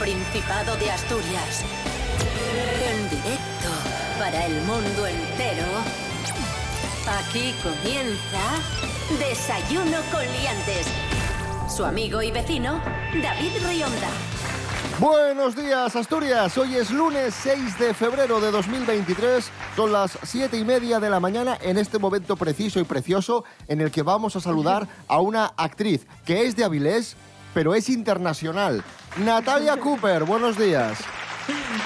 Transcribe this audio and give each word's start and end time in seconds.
Principado 0.00 0.76
de 0.76 0.90
Asturias. 0.90 1.62
En 2.90 3.10
directo 3.10 3.68
para 4.18 4.46
el 4.46 4.54
mundo 4.62 5.06
entero. 5.06 5.66
Aquí 7.06 7.54
comienza 7.62 8.40
Desayuno 9.18 9.98
con 10.10 10.22
Liantes. 10.22 10.86
Su 11.68 11.84
amigo 11.84 12.22
y 12.22 12.30
vecino, 12.30 12.80
David 13.22 13.52
Rionda. 13.62 14.08
Buenos 14.98 15.54
días, 15.54 15.94
Asturias. 15.96 16.56
Hoy 16.56 16.76
es 16.76 16.90
lunes 16.90 17.34
6 17.34 17.78
de 17.78 17.94
febrero 17.94 18.40
de 18.40 18.50
2023. 18.50 19.50
Son 19.76 19.92
las 19.92 20.18
7 20.22 20.56
y 20.56 20.64
media 20.64 20.98
de 20.98 21.10
la 21.10 21.20
mañana 21.20 21.58
en 21.60 21.76
este 21.76 21.98
momento 21.98 22.36
preciso 22.36 22.80
y 22.80 22.84
precioso 22.84 23.44
en 23.68 23.80
el 23.80 23.90
que 23.90 24.02
vamos 24.02 24.34
a 24.36 24.40
saludar 24.40 24.88
a 25.08 25.20
una 25.20 25.52
actriz 25.56 26.06
que 26.24 26.46
es 26.46 26.56
de 26.56 26.64
Avilés, 26.64 27.16
pero 27.54 27.74
es 27.74 27.88
internacional. 27.88 28.82
Natalia 29.18 29.76
Cooper, 29.80 30.24
buenos 30.24 30.56
días. 30.58 30.98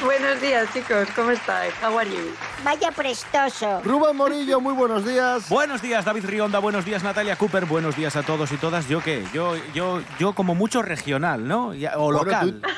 Buenos 0.04 0.40
días, 0.42 0.68
chicos. 0.74 1.08
¿Cómo 1.16 1.30
estáis? 1.30 1.72
How 1.82 1.98
are 1.98 2.10
you? 2.10 2.34
Vaya 2.64 2.90
prestoso. 2.90 3.80
Rubén 3.82 4.14
Morillo, 4.16 4.60
muy 4.60 4.74
buenos 4.74 5.06
días. 5.06 5.48
Buenos 5.48 5.80
días, 5.80 6.04
David 6.04 6.26
Rionda. 6.26 6.58
Buenos 6.58 6.84
días, 6.84 7.02
Natalia 7.02 7.36
Cooper. 7.36 7.64
Buenos 7.64 7.96
días 7.96 8.14
a 8.16 8.22
todos 8.22 8.52
y 8.52 8.56
todas. 8.58 8.88
¿Yo 8.88 9.00
qué? 9.02 9.24
Yo, 9.32 9.54
yo, 9.72 10.02
yo 10.18 10.34
como 10.34 10.54
mucho 10.54 10.82
regional, 10.82 11.48
¿no? 11.48 11.68
O 11.68 11.72
Bueno, 11.72 12.10
local. 12.10 12.60
tú, 12.60 12.68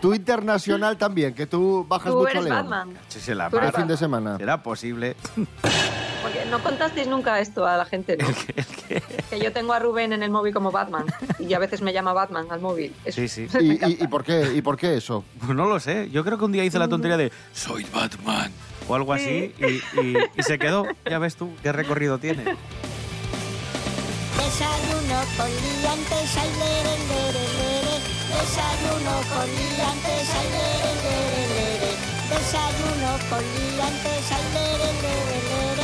tú 0.00 0.14
internacional 0.14 0.96
también, 0.96 1.34
que 1.34 1.46
tú 1.46 1.86
bajas 1.88 2.10
Tú 2.10 2.18
mucho 2.18 2.28
a 2.28 2.30
eres 2.32 2.44
León. 2.44 2.56
Batman. 2.70 2.98
Sí, 3.08 3.20
se 3.20 3.34
la 3.36 3.48
Tú 3.50 3.58
eres 3.58 3.68
El 3.70 3.76
fin 3.76 3.86
de 3.86 3.96
semana. 3.96 4.36
¿Será 4.38 4.60
posible? 4.62 5.16
Porque 6.24 6.44
no 6.50 6.58
contasteis 6.62 7.06
nunca 7.06 7.38
esto 7.38 7.66
a 7.66 7.76
la 7.76 7.84
gente, 7.84 8.16
¿no? 8.16 8.26
Que 9.28 9.38
yo 9.40 9.52
tengo 9.52 9.74
a 9.74 9.78
Rubén 9.78 10.12
en 10.14 10.22
el 10.22 10.30
móvil 10.30 10.54
como 10.54 10.70
Batman. 10.72 11.04
Y 11.38 11.52
a 11.52 11.58
veces 11.58 11.82
me 11.82 11.92
llama 11.92 12.12
Batman 12.14 12.46
al 12.50 12.60
móvil. 12.60 12.94
Sí, 13.10 13.28
sí. 13.28 13.46
¿Y, 13.60 13.72
y- 13.72 13.98
y 14.00 14.06
por 14.08 14.24
qué, 14.24 14.52
¿Y 14.54 14.62
por 14.62 14.76
qué 14.78 14.96
eso? 14.96 15.22
Pues 15.38 15.50
no 15.54 15.66
lo 15.66 15.78
sé. 15.80 16.08
Yo 16.10 16.24
creo 16.24 16.38
que 16.38 16.44
un 16.46 16.52
día 16.52 16.64
hice 16.64 16.78
la 16.78 16.88
tontería 16.88 17.16
de 17.18 17.30
soy 17.52 17.84
Batman 17.94 18.50
o 18.88 18.94
algo 18.94 19.12
así 19.12 19.54
y, 19.58 19.64
y- 20.00 20.16
y 20.36 20.42
se 20.42 20.58
quedó. 20.58 20.86
Ya 21.08 21.18
ves 21.18 21.36
tú 21.36 21.50
qué 21.62 21.72
recorrido 21.72 22.16
tiene. 22.18 22.42
Desayuno 24.36 25.20
con 25.36 25.50
liantes, 25.50 26.36
ay, 26.38 26.50
lere, 26.58 26.94
lere, 27.10 27.44
lere. 27.58 27.96
Desayuno 28.32 29.14
con 29.28 29.46
liantes, 29.46 30.28
ay, 30.38 30.48
lere, 30.56 30.92
lere, 31.04 31.42
lere. 31.54 31.92
Desayuno 32.30 33.10
con 33.28 33.42
liantes, 33.44 34.24
ay, 34.32 34.44
lere, 34.54 34.88
lere, 35.02 35.38
lere. 35.50 35.83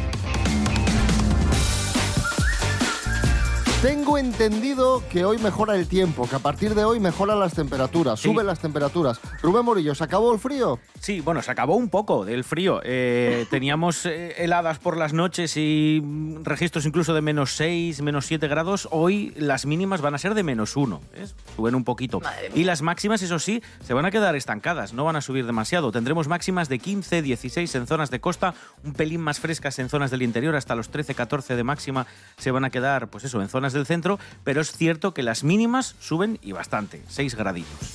Tengo 3.81 4.19
entendido 4.19 5.01
que 5.09 5.25
hoy 5.25 5.39
mejora 5.39 5.75
el 5.75 5.87
tiempo, 5.87 6.29
que 6.29 6.35
a 6.35 6.39
partir 6.39 6.75
de 6.75 6.85
hoy 6.85 6.99
mejoran 6.99 7.39
las 7.39 7.55
temperaturas, 7.55 8.19
Sí. 8.19 8.29
suben 8.29 8.45
las 8.45 8.59
temperaturas. 8.59 9.19
Rubén 9.41 9.65
Morillo, 9.65 9.95
¿se 9.95 10.03
acabó 10.03 10.31
el 10.31 10.39
frío? 10.39 10.77
Sí, 10.99 11.19
bueno, 11.19 11.41
se 11.41 11.49
acabó 11.49 11.75
un 11.75 11.89
poco 11.89 12.23
del 12.23 12.43
frío. 12.43 12.79
Eh, 12.83 13.47
teníamos 13.49 14.05
eh, 14.05 14.35
heladas 14.37 14.77
por 14.77 14.97
las 14.97 15.13
noches 15.13 15.57
y 15.57 15.99
mm, 16.03 16.43
registros 16.43 16.85
incluso 16.85 17.15
de 17.15 17.21
menos 17.21 17.53
6, 17.55 18.03
menos 18.03 18.27
7 18.27 18.47
grados. 18.47 18.87
Hoy 18.91 19.33
las 19.35 19.65
mínimas 19.65 19.99
van 20.01 20.13
a 20.13 20.19
ser 20.19 20.35
de 20.35 20.43
menos 20.43 20.77
1. 20.77 21.01
¿ves? 21.13 21.33
Suben 21.55 21.73
un 21.73 21.83
poquito. 21.83 22.21
Y 22.53 22.65
las 22.65 22.83
máximas, 22.83 23.23
eso 23.23 23.39
sí, 23.39 23.63
se 23.83 23.95
van 23.95 24.05
a 24.05 24.11
quedar 24.11 24.35
estancadas, 24.35 24.93
no 24.93 25.05
van 25.05 25.15
a 25.15 25.21
subir 25.21 25.47
demasiado. 25.47 25.91
Tendremos 25.91 26.27
máximas 26.27 26.69
de 26.69 26.77
15, 26.77 27.23
16 27.23 27.73
en 27.73 27.87
zonas 27.87 28.11
de 28.11 28.19
costa, 28.21 28.53
un 28.83 28.93
pelín 28.93 29.21
más 29.21 29.39
frescas 29.39 29.79
en 29.79 29.89
zonas 29.89 30.11
del 30.11 30.21
interior, 30.21 30.55
hasta 30.55 30.75
los 30.75 30.89
13, 30.89 31.15
14 31.15 31.55
de 31.55 31.63
máxima 31.63 32.05
se 32.37 32.51
van 32.51 32.63
a 32.63 32.69
quedar, 32.69 33.07
pues 33.07 33.23
eso, 33.23 33.41
en 33.41 33.49
zonas 33.49 33.70
del 33.73 33.85
centro. 33.85 34.19
Pero 34.43 34.61
es 34.61 34.71
cierto 34.71 35.13
que 35.13 35.23
las 35.23 35.43
mínimas 35.43 35.95
suben 35.99 36.39
y 36.41 36.51
bastante, 36.51 37.03
6 37.07 37.35
graditos. 37.35 37.93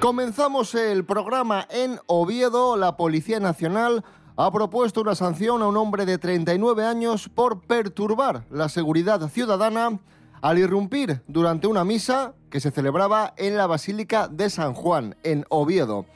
Comenzamos 0.00 0.74
el 0.74 1.04
programa 1.04 1.66
en 1.70 2.00
Oviedo. 2.06 2.78
La 2.78 2.96
Policía 2.96 3.38
Nacional 3.38 4.02
ha 4.36 4.50
propuesto 4.50 5.02
una 5.02 5.14
sanción 5.14 5.60
a 5.60 5.66
un 5.66 5.76
hombre 5.76 6.06
de 6.06 6.16
39 6.16 6.86
años 6.86 7.28
por 7.28 7.60
perturbar 7.60 8.46
la 8.50 8.70
seguridad 8.70 9.28
ciudadana 9.28 10.00
al 10.40 10.58
irrumpir 10.58 11.20
durante 11.28 11.66
una 11.66 11.84
misa 11.84 12.32
que 12.48 12.60
se 12.60 12.70
celebraba 12.70 13.34
en 13.36 13.58
la 13.58 13.66
Basílica 13.66 14.28
de 14.28 14.48
San 14.48 14.72
Juan, 14.72 15.16
en 15.22 15.44
Oviedo. 15.50 16.06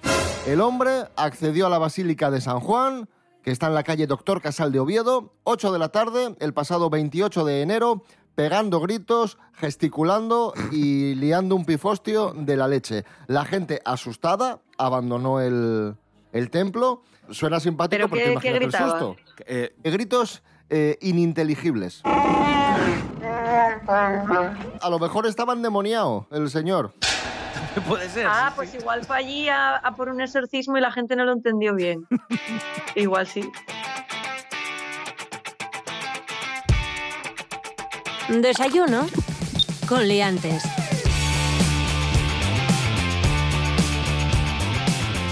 El 0.47 0.63
hombre 0.63 1.09
accedió 1.17 1.67
a 1.67 1.71
la 1.71 1.79
Basílica 1.79 2.31
de 2.31 2.41
San 2.41 2.61
Juan, 2.61 3.09
que 3.45 3.51
está 3.51 3.67
en 3.69 3.75
la 3.75 3.83
calle 3.85 4.07
Doctor 4.07 4.41
Casal 4.41 4.73
de 4.73 4.81
Oviedo, 4.81 5.35
8 5.45 5.71
de 5.73 5.79
la 5.79 5.91
tarde, 5.91 6.35
el 6.41 6.55
pasado 6.55 6.89
28 6.91 7.45
de 7.45 7.61
enero, 7.63 8.03
pegando 8.35 8.81
gritos, 8.81 9.37
gesticulando 9.53 10.55
y 10.73 11.15
liando 11.17 11.55
un 11.55 11.65
pifostio 11.67 12.33
de 12.35 12.57
la 12.57 12.67
leche. 12.67 13.05
La 13.27 13.45
gente 13.45 13.81
asustada 13.85 14.61
abandonó 14.79 15.41
el, 15.41 15.95
el 16.33 16.51
templo. 16.51 17.03
Suena 17.31 17.61
simpático 17.61 17.97
¿Pero 17.99 18.09
porque 18.09 18.25
qué- 18.25 18.33
imagínate 18.33 18.59
qué 18.61 18.65
el 18.65 18.73
susto. 18.73 19.17
Eh, 19.47 19.75
Eh, 19.85 19.91
gritos 19.91 20.43
eh, 20.71 20.99
ininteligibles. 21.03 22.01
A 24.81 24.89
lo 24.91 24.99
mejor 24.99 25.27
estaba 25.27 25.53
endemoniado 25.53 26.27
el 26.31 26.49
señor. 26.51 26.93
puede 27.89 28.09
ser. 28.09 28.27
Ah, 28.29 28.49
sí, 28.49 28.53
pues 28.57 28.71
sí. 28.71 28.79
igual 28.79 29.05
fue 29.05 29.17
allí 29.17 29.49
a, 29.49 29.77
a 29.77 29.95
por 29.95 30.09
un 30.09 30.21
exorcismo 30.21 30.77
y 30.77 30.81
la 30.81 30.93
gente 30.93 31.17
no 31.17 31.25
lo 31.25 31.33
entendió 31.33 31.75
bien. 31.75 32.07
igual 32.95 33.27
sí. 33.27 33.51
Desayuno 38.29 39.07
con 39.89 40.09
liantes. 40.09 40.63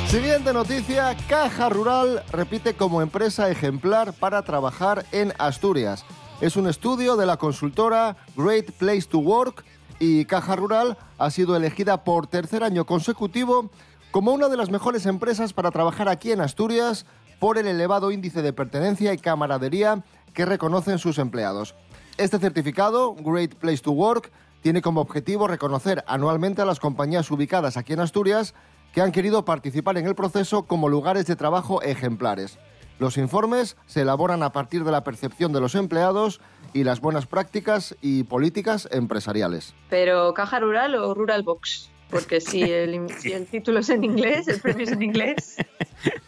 Siguiente 0.08 0.52
noticia, 0.52 1.16
Caja 1.26 1.70
Rural 1.70 2.22
repite 2.32 2.75
como 2.75 3.00
empresa 3.00 3.50
ejemplar 3.50 4.12
para 4.12 4.42
trabajar 4.42 5.06
en 5.10 5.32
Asturias. 5.38 6.04
Es 6.42 6.56
un 6.56 6.69
estudio 6.69 7.16
de 7.16 7.25
la 7.25 7.38
consultora 7.38 8.16
Great 8.36 8.72
Place 8.72 9.06
to 9.08 9.20
Work 9.20 9.64
y 10.02 10.24
Caja 10.24 10.56
Rural 10.56 10.98
ha 11.16 11.30
sido 11.30 11.54
elegida 11.54 12.02
por 12.02 12.26
tercer 12.26 12.64
año 12.64 12.84
consecutivo 12.84 13.70
como 14.10 14.32
una 14.32 14.48
de 14.48 14.56
las 14.56 14.68
mejores 14.68 15.06
empresas 15.06 15.52
para 15.52 15.70
trabajar 15.70 16.08
aquí 16.08 16.32
en 16.32 16.40
Asturias 16.40 17.06
por 17.38 17.56
el 17.56 17.68
elevado 17.68 18.10
índice 18.10 18.42
de 18.42 18.52
pertenencia 18.52 19.12
y 19.12 19.18
camaradería 19.18 20.02
que 20.34 20.44
reconocen 20.44 20.98
sus 20.98 21.18
empleados. 21.18 21.76
Este 22.18 22.40
certificado, 22.40 23.14
Great 23.14 23.54
Place 23.54 23.78
to 23.78 23.92
Work, 23.92 24.32
tiene 24.60 24.82
como 24.82 25.00
objetivo 25.00 25.46
reconocer 25.46 26.02
anualmente 26.08 26.62
a 26.62 26.66
las 26.66 26.80
compañías 26.80 27.30
ubicadas 27.30 27.76
aquí 27.76 27.92
en 27.92 28.00
Asturias 28.00 28.54
que 28.92 29.02
han 29.02 29.12
querido 29.12 29.44
participar 29.44 29.98
en 29.98 30.08
el 30.08 30.16
proceso 30.16 30.64
como 30.64 30.88
lugares 30.88 31.26
de 31.26 31.36
trabajo 31.36 31.80
ejemplares. 31.80 32.58
Los 33.02 33.18
informes 33.18 33.76
se 33.86 34.02
elaboran 34.02 34.44
a 34.44 34.52
partir 34.52 34.84
de 34.84 34.92
la 34.92 35.02
percepción 35.02 35.52
de 35.52 35.60
los 35.60 35.74
empleados 35.74 36.40
y 36.72 36.84
las 36.84 37.00
buenas 37.00 37.26
prácticas 37.26 37.96
y 38.00 38.22
políticas 38.22 38.88
empresariales. 38.92 39.74
Pero 39.90 40.32
caja 40.34 40.60
rural 40.60 40.94
o 40.94 41.12
rural 41.12 41.42
box. 41.42 41.90
Porque 42.10 42.40
si 42.40 42.62
el, 42.62 43.10
si 43.19 43.32
el 43.32 43.49
título 43.49 43.81
es 43.81 43.90
en 43.90 44.04
inglés, 44.04 44.46
el 44.46 44.60
premio 44.60 44.84
es 44.87 44.93
en 44.93 45.02
inglés. 45.02 45.56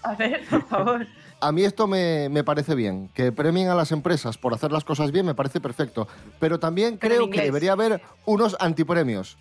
A 0.03 0.17
ver, 0.17 0.43
por 0.51 0.67
favor. 0.67 1.07
A 1.41 1.53
mí 1.53 1.63
esto 1.63 1.87
me, 1.87 2.29
me 2.29 2.43
parece 2.43 2.75
bien, 2.75 3.09
que 3.15 3.31
premien 3.31 3.69
a 3.69 3.77
las 3.77 3.93
empresas 3.93 4.37
por 4.37 4.53
hacer 4.53 4.73
las 4.73 4.83
cosas 4.83 5.13
bien 5.13 5.27
me 5.27 5.35
parece 5.35 5.61
perfecto, 5.61 6.09
pero 6.41 6.59
también 6.59 6.97
creo 6.97 7.31
que 7.31 7.43
debería 7.43 7.73
haber 7.73 8.03
unos 8.25 8.57
antipremios, 8.59 9.39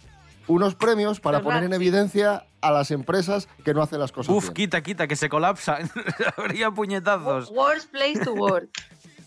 unos 0.48 0.76
premios 0.76 1.20
para 1.20 1.38
¿Verdad? 1.40 1.52
poner 1.52 1.64
en 1.64 1.74
evidencia 1.74 2.46
a 2.62 2.72
las 2.72 2.92
empresas 2.92 3.48
que 3.64 3.74
no 3.74 3.82
hacen 3.82 4.00
las 4.00 4.12
cosas 4.12 4.34
Uf, 4.34 4.46
bien. 4.46 4.54
quita, 4.54 4.82
quita, 4.82 5.08
que 5.08 5.16
se 5.16 5.30
colapsa. 5.30 5.80
Habría 6.38 6.72
puñetazos. 6.72 7.52
Worst 7.52 7.92
place 7.92 8.20
to 8.24 8.34
work. 8.34 8.70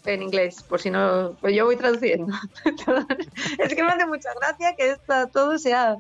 En 0.05 0.23
inglés, 0.23 0.63
por 0.63 0.81
si 0.81 0.91
no. 0.91 1.37
Pues 1.41 1.55
yo 1.55 1.65
voy 1.65 1.77
traduciendo. 1.77 2.33
es 3.59 3.75
que 3.75 3.83
me 3.83 3.91
hace 3.91 4.07
mucha 4.07 4.29
gracia 4.41 4.75
que 4.77 4.91
esta, 4.93 5.27
todo 5.27 5.59
sea 5.59 5.97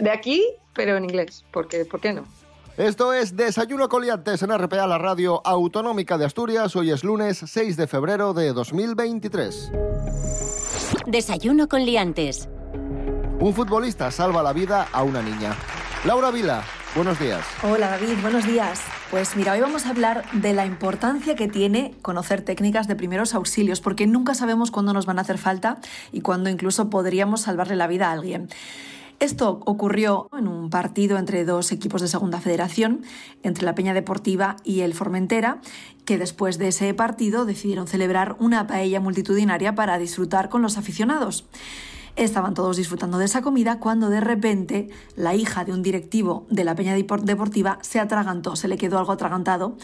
de 0.00 0.10
aquí, 0.10 0.44
pero 0.74 0.96
en 0.96 1.04
inglés. 1.04 1.44
Porque, 1.50 1.84
¿Por 1.86 2.00
qué 2.00 2.12
no? 2.12 2.24
Esto 2.76 3.12
es 3.12 3.36
Desayuno 3.36 3.88
Coliantes 3.88 4.42
en 4.42 4.56
RPA, 4.56 4.86
la 4.86 4.98
radio 4.98 5.40
autonómica 5.44 6.18
de 6.18 6.26
Asturias. 6.26 6.76
Hoy 6.76 6.90
es 6.90 7.02
lunes 7.02 7.42
6 7.44 7.76
de 7.76 7.86
febrero 7.86 8.32
de 8.32 8.52
2023. 8.52 9.72
Desayuno 11.06 11.68
con 11.68 11.84
liantes. 11.84 12.48
Un 13.40 13.54
futbolista 13.54 14.10
salva 14.10 14.42
la 14.42 14.52
vida 14.52 14.86
a 14.92 15.02
una 15.02 15.22
niña. 15.22 15.56
Laura 16.04 16.30
Vila, 16.30 16.62
buenos 16.94 17.18
días. 17.18 17.40
Hola 17.62 17.88
David, 17.88 18.20
buenos 18.20 18.46
días. 18.46 18.82
Pues 19.10 19.34
mira, 19.34 19.54
hoy 19.54 19.60
vamos 19.62 19.86
a 19.86 19.90
hablar 19.90 20.30
de 20.32 20.52
la 20.52 20.66
importancia 20.66 21.34
que 21.36 21.48
tiene 21.48 21.94
conocer 22.02 22.42
técnicas 22.42 22.86
de 22.86 22.96
primeros 22.96 23.34
auxilios, 23.34 23.80
porque 23.80 24.06
nunca 24.06 24.34
sabemos 24.34 24.70
cuándo 24.70 24.92
nos 24.92 25.06
van 25.06 25.18
a 25.18 25.22
hacer 25.22 25.38
falta 25.38 25.78
y 26.12 26.20
cuándo 26.20 26.50
incluso 26.50 26.90
podríamos 26.90 27.40
salvarle 27.40 27.76
la 27.76 27.86
vida 27.86 28.10
a 28.10 28.12
alguien. 28.12 28.50
Esto 29.20 29.60
ocurrió 29.64 30.28
en 30.38 30.46
un 30.46 30.68
partido 30.68 31.16
entre 31.16 31.46
dos 31.46 31.72
equipos 31.72 32.02
de 32.02 32.08
Segunda 32.08 32.40
Federación, 32.40 33.04
entre 33.42 33.64
la 33.64 33.74
Peña 33.74 33.94
Deportiva 33.94 34.56
y 34.64 34.80
el 34.80 34.92
Formentera, 34.92 35.62
que 36.04 36.18
después 36.18 36.58
de 36.58 36.68
ese 36.68 36.92
partido 36.92 37.46
decidieron 37.46 37.86
celebrar 37.86 38.36
una 38.38 38.66
paella 38.66 39.00
multitudinaria 39.00 39.74
para 39.74 39.96
disfrutar 39.96 40.50
con 40.50 40.60
los 40.60 40.76
aficionados. 40.76 41.46
Estaban 42.16 42.54
todos 42.54 42.76
disfrutando 42.76 43.18
de 43.18 43.24
esa 43.24 43.42
comida 43.42 43.78
cuando 43.78 44.10
de 44.10 44.20
repente 44.20 44.88
la 45.16 45.34
hija 45.34 45.64
de 45.64 45.72
un 45.72 45.82
directivo 45.82 46.46
de 46.50 46.64
la 46.64 46.74
Peña 46.74 46.94
Deportiva 46.94 47.78
se 47.82 48.00
atragantó, 48.00 48.56
se 48.56 48.68
le 48.68 48.76
quedó 48.76 48.98
algo 48.98 49.12
atragantado. 49.12 49.76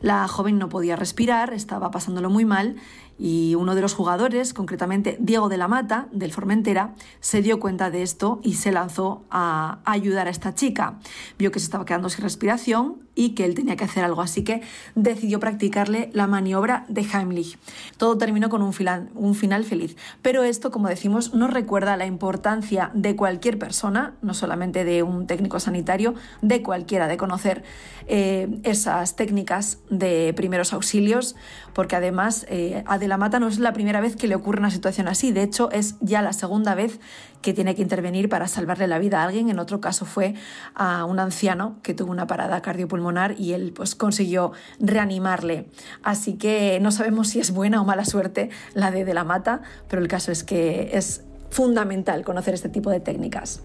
La 0.00 0.26
joven 0.28 0.58
no 0.58 0.68
podía 0.68 0.96
respirar, 0.96 1.52
estaba 1.52 1.90
pasándolo 1.90 2.30
muy 2.30 2.44
mal 2.44 2.76
y 3.18 3.54
uno 3.54 3.74
de 3.74 3.80
los 3.80 3.94
jugadores, 3.94 4.54
concretamente 4.54 5.16
Diego 5.20 5.48
de 5.48 5.56
la 5.56 5.68
Mata, 5.68 6.08
del 6.10 6.32
Formentera, 6.32 6.94
se 7.20 7.42
dio 7.42 7.60
cuenta 7.60 7.90
de 7.90 8.02
esto 8.02 8.40
y 8.42 8.54
se 8.54 8.72
lanzó 8.72 9.24
a 9.30 9.78
ayudar 9.84 10.26
a 10.26 10.30
esta 10.30 10.54
chica. 10.54 10.98
Vio 11.38 11.52
que 11.52 11.60
se 11.60 11.66
estaba 11.66 11.84
quedando 11.84 12.08
sin 12.08 12.22
respiración 12.24 13.03
y 13.14 13.30
que 13.30 13.44
él 13.44 13.54
tenía 13.54 13.76
que 13.76 13.84
hacer 13.84 14.04
algo, 14.04 14.20
así 14.20 14.44
que 14.44 14.62
decidió 14.94 15.40
practicarle 15.40 16.10
la 16.12 16.26
maniobra 16.26 16.84
de 16.88 17.02
Heimlich. 17.02 17.58
Todo 17.96 18.18
terminó 18.18 18.48
con 18.48 18.62
un 18.62 18.74
un 19.14 19.34
final 19.34 19.64
feliz, 19.64 19.96
pero 20.20 20.42
esto, 20.42 20.70
como 20.70 20.88
decimos, 20.88 21.32
nos 21.32 21.52
recuerda 21.52 21.96
la 21.96 22.06
importancia 22.06 22.90
de 22.94 23.14
cualquier 23.14 23.58
persona, 23.58 24.14
no 24.20 24.34
solamente 24.34 24.84
de 24.84 25.02
un 25.02 25.26
técnico 25.26 25.60
sanitario, 25.60 26.14
de 26.42 26.62
cualquiera, 26.62 27.06
de 27.06 27.16
conocer 27.16 27.62
eh, 28.06 28.48
esas 28.64 29.16
técnicas 29.16 29.78
de 29.90 30.32
primeros 30.34 30.72
auxilios, 30.72 31.36
porque 31.72 31.96
además 31.96 32.46
eh, 32.48 32.82
a 32.86 32.98
De 32.98 33.08
la 33.08 33.16
Mata 33.16 33.38
no 33.38 33.48
es 33.48 33.58
la 33.58 33.72
primera 33.72 34.00
vez 34.00 34.16
que 34.16 34.28
le 34.28 34.34
ocurre 34.34 34.58
una 34.58 34.70
situación 34.70 35.08
así, 35.08 35.30
de 35.32 35.42
hecho 35.42 35.70
es 35.70 35.96
ya 36.00 36.20
la 36.20 36.32
segunda 36.32 36.74
vez 36.74 37.00
que 37.44 37.52
tiene 37.52 37.74
que 37.74 37.82
intervenir 37.82 38.30
para 38.30 38.48
salvarle 38.48 38.88
la 38.88 38.98
vida 38.98 39.20
a 39.20 39.24
alguien. 39.24 39.50
En 39.50 39.58
otro 39.58 39.78
caso 39.78 40.06
fue 40.06 40.34
a 40.74 41.04
un 41.04 41.20
anciano 41.20 41.76
que 41.82 41.92
tuvo 41.92 42.10
una 42.10 42.26
parada 42.26 42.62
cardiopulmonar 42.62 43.38
y 43.38 43.52
él 43.52 43.74
pues 43.76 43.94
consiguió 43.94 44.52
reanimarle. 44.80 45.68
Así 46.02 46.34
que 46.38 46.78
no 46.80 46.90
sabemos 46.90 47.28
si 47.28 47.40
es 47.40 47.50
buena 47.50 47.82
o 47.82 47.84
mala 47.84 48.06
suerte 48.06 48.48
la 48.72 48.90
de 48.90 49.04
De 49.04 49.12
la 49.12 49.24
Mata, 49.24 49.60
pero 49.88 50.00
el 50.00 50.08
caso 50.08 50.32
es 50.32 50.42
que 50.42 50.90
es 50.94 51.22
fundamental 51.50 52.24
conocer 52.24 52.54
este 52.54 52.70
tipo 52.70 52.90
de 52.90 53.00
técnicas. 53.00 53.60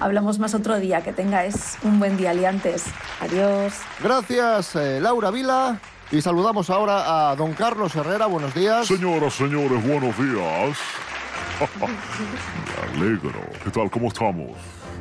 Hablamos 0.00 0.38
más 0.38 0.54
otro 0.54 0.80
día. 0.80 1.02
Que 1.02 1.12
tengáis 1.12 1.76
un 1.82 1.98
buen 1.98 2.16
día, 2.16 2.32
liantes. 2.32 2.86
Adiós. 3.20 3.74
Gracias, 4.02 4.74
eh, 4.74 5.00
Laura 5.00 5.30
Vila. 5.30 5.80
Y 6.10 6.22
saludamos 6.22 6.70
ahora 6.70 7.30
a 7.30 7.36
don 7.36 7.52
Carlos 7.52 7.94
Herrera. 7.94 8.26
Buenos 8.26 8.54
días. 8.54 8.86
Señoras, 8.86 9.34
señores, 9.34 9.86
buenos 9.86 10.16
días. 10.16 10.78
Me 12.98 13.04
alegro. 13.04 13.40
¿Qué 13.64 13.70
tal? 13.70 13.90
¿Cómo 13.90 14.08
estamos? 14.08 14.50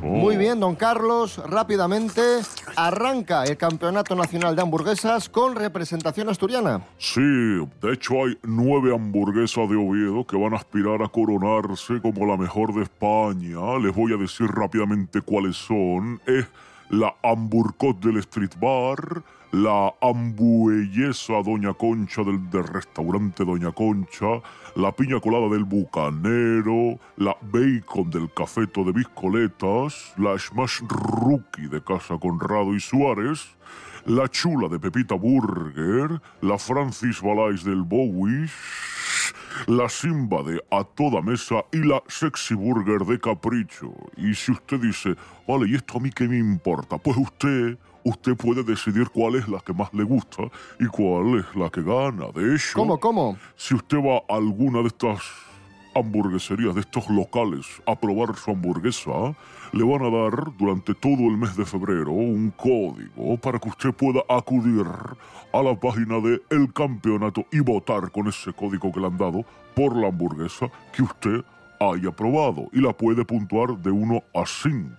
Oh. 0.04 0.08
Muy 0.08 0.36
bien, 0.36 0.60
don 0.60 0.76
Carlos. 0.76 1.38
Rápidamente 1.38 2.22
arranca 2.76 3.44
el 3.44 3.58
Campeonato 3.58 4.16
Nacional 4.16 4.56
de 4.56 4.62
Hamburguesas 4.64 5.30
con 5.30 5.56
representación 5.56 6.30
asturiana. 6.30 6.82
Sí, 6.98 7.22
de 7.22 7.94
hecho 7.94 8.26
hay 8.26 8.38
nueve 8.44 8.94
hamburguesas 8.94 9.70
de 9.70 9.76
Oviedo 9.76 10.26
que 10.26 10.38
van 10.38 10.54
a 10.54 10.58
aspirar 10.58 11.04
a 11.04 11.08
coronarse 11.08 12.02
como 12.02 12.26
la 12.26 12.38
mejor 12.38 12.74
de 12.74 12.84
España. 12.84 13.78
Les 13.80 13.96
voy 13.96 14.14
a 14.14 14.18
decir 14.18 14.48
rápidamente 14.48 15.22
cuáles 15.22 15.56
son. 15.56 16.20
Es 16.26 16.48
la 16.90 17.16
Hamburcot 17.24 18.00
del 18.00 18.18
Street 18.18 18.52
Bar, 18.60 19.24
la 19.52 19.94
hambuellesa 20.02 21.42
Doña 21.44 21.74
Concha 21.74 22.24
del, 22.24 22.50
del 22.50 22.64
restaurante 22.64 23.44
Doña 23.44 23.72
Concha, 23.72 24.42
la 24.76 24.92
piña 24.94 25.20
colada 25.20 25.50
del 25.50 25.66
Bucanero, 25.66 26.98
la 27.18 27.36
bacon 27.42 28.10
del 28.10 28.34
cafeto 28.34 28.84
de 28.84 28.94
Biscoletas, 28.94 30.14
la 30.18 30.38
smash 30.38 30.82
rookie 30.88 31.68
de 31.68 31.84
Casa 31.84 32.18
Conrado 32.18 32.74
y 32.74 32.80
Suárez, 32.80 33.58
la 34.06 34.28
chula 34.30 34.70
de 34.70 34.80
Pepita 34.80 35.16
Burger, 35.16 36.22
la 36.42 36.58
Francis 36.58 37.22
Balais 37.22 37.64
del 37.64 37.82
Bowies, 37.82 38.52
la 39.68 39.90
Simba 39.90 40.44
de 40.44 40.64
A 40.72 40.84
Toda 40.84 41.22
Mesa 41.22 41.66
y 41.72 41.80
la 41.80 42.02
Sexy 42.08 42.56
Burger 42.56 43.06
de 43.06 43.20
Capricho. 43.20 43.94
Y 44.16 44.34
si 44.34 44.54
usted 44.54 44.80
dice, 44.80 45.16
vale, 45.46 45.70
¿y 45.70 45.76
esto 45.76 45.98
a 45.98 46.02
mí 46.02 46.10
qué 46.10 46.28
me 46.28 46.38
importa? 46.38 46.98
Pues 46.98 47.18
usted 47.18 47.78
usted 48.04 48.36
puede 48.36 48.64
decidir 48.64 49.10
cuál 49.10 49.36
es 49.36 49.48
la 49.48 49.60
que 49.60 49.74
más 49.74 49.94
le 49.94 50.04
gusta 50.04 50.44
y 50.80 50.86
cuál 50.88 51.40
es 51.40 51.56
la 51.56 51.70
que 51.70 51.82
gana. 51.82 52.28
De 52.34 52.56
hecho, 52.56 52.74
¿Cómo, 52.76 53.00
cómo? 53.00 53.38
si 53.56 53.76
usted 53.76 53.98
va 53.98 54.18
a 54.28 54.38
alguna 54.38 54.80
de 54.80 54.88
estas 54.88 55.22
hamburgueserías, 55.94 56.74
de 56.76 56.82
estos 56.82 57.10
locales, 57.10 57.66
a 57.86 57.96
probar 58.00 58.36
su 58.36 58.52
hamburguesa, 58.52 59.36
le 59.74 59.84
van 59.84 60.04
a 60.04 60.10
dar 60.10 60.56
durante 60.58 60.94
todo 60.94 61.28
el 61.28 61.38
mes 61.38 61.56
de 61.56 61.66
febrero 61.66 62.12
un 62.12 62.52
código 62.52 63.38
para 63.38 63.60
que 63.60 63.70
usted 63.70 63.94
pueda 63.94 64.22
acudir 64.30 64.86
a 65.54 65.62
la 65.62 65.78
página 65.80 66.20
de 66.20 66.42
El 66.50 66.72
Campeonato 66.74 67.46
y 67.52 67.60
votar 67.60 68.12
con 68.12 68.28
ese 68.28 68.54
código 68.54 68.92
que 68.92 69.00
le 69.00 69.08
han 69.08 69.18
dado 69.18 69.46
por 69.76 69.96
la 69.96 70.08
hamburguesa 70.08 70.70
que 70.94 71.04
usted 71.04 71.44
haya 71.80 72.12
probado 72.12 72.68
y 72.74 72.80
la 72.80 72.94
puede 72.94 73.26
puntuar 73.26 73.78
de 73.78 73.92
1 73.92 74.24
a 74.36 74.46
5. 74.46 74.90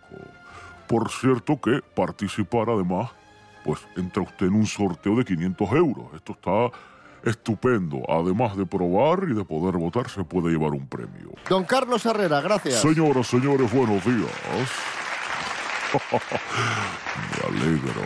Por 0.87 1.11
cierto 1.11 1.61
que 1.61 1.81
participar 1.95 2.69
además, 2.71 3.11
pues 3.65 3.81
entra 3.97 4.23
usted 4.23 4.47
en 4.47 4.55
un 4.55 4.67
sorteo 4.67 5.17
de 5.17 5.25
500 5.25 5.73
euros. 5.73 6.07
Esto 6.15 6.33
está 6.33 6.71
estupendo. 7.25 8.03
Además 8.09 8.57
de 8.57 8.67
probar 8.67 9.25
y 9.29 9.35
de 9.35 9.45
poder 9.45 9.77
votar, 9.77 10.09
se 10.09 10.25
puede 10.25 10.51
llevar 10.51 10.73
un 10.73 10.87
premio. 10.87 11.33
Don 11.49 11.65
Carlos 11.65 12.05
Herrera, 12.05 12.41
gracias. 12.41 12.81
Señoras, 12.81 13.27
señores, 13.27 13.73
buenos 13.73 14.05
días. 14.05 14.31
Me 17.53 17.59
alegro. 17.59 18.03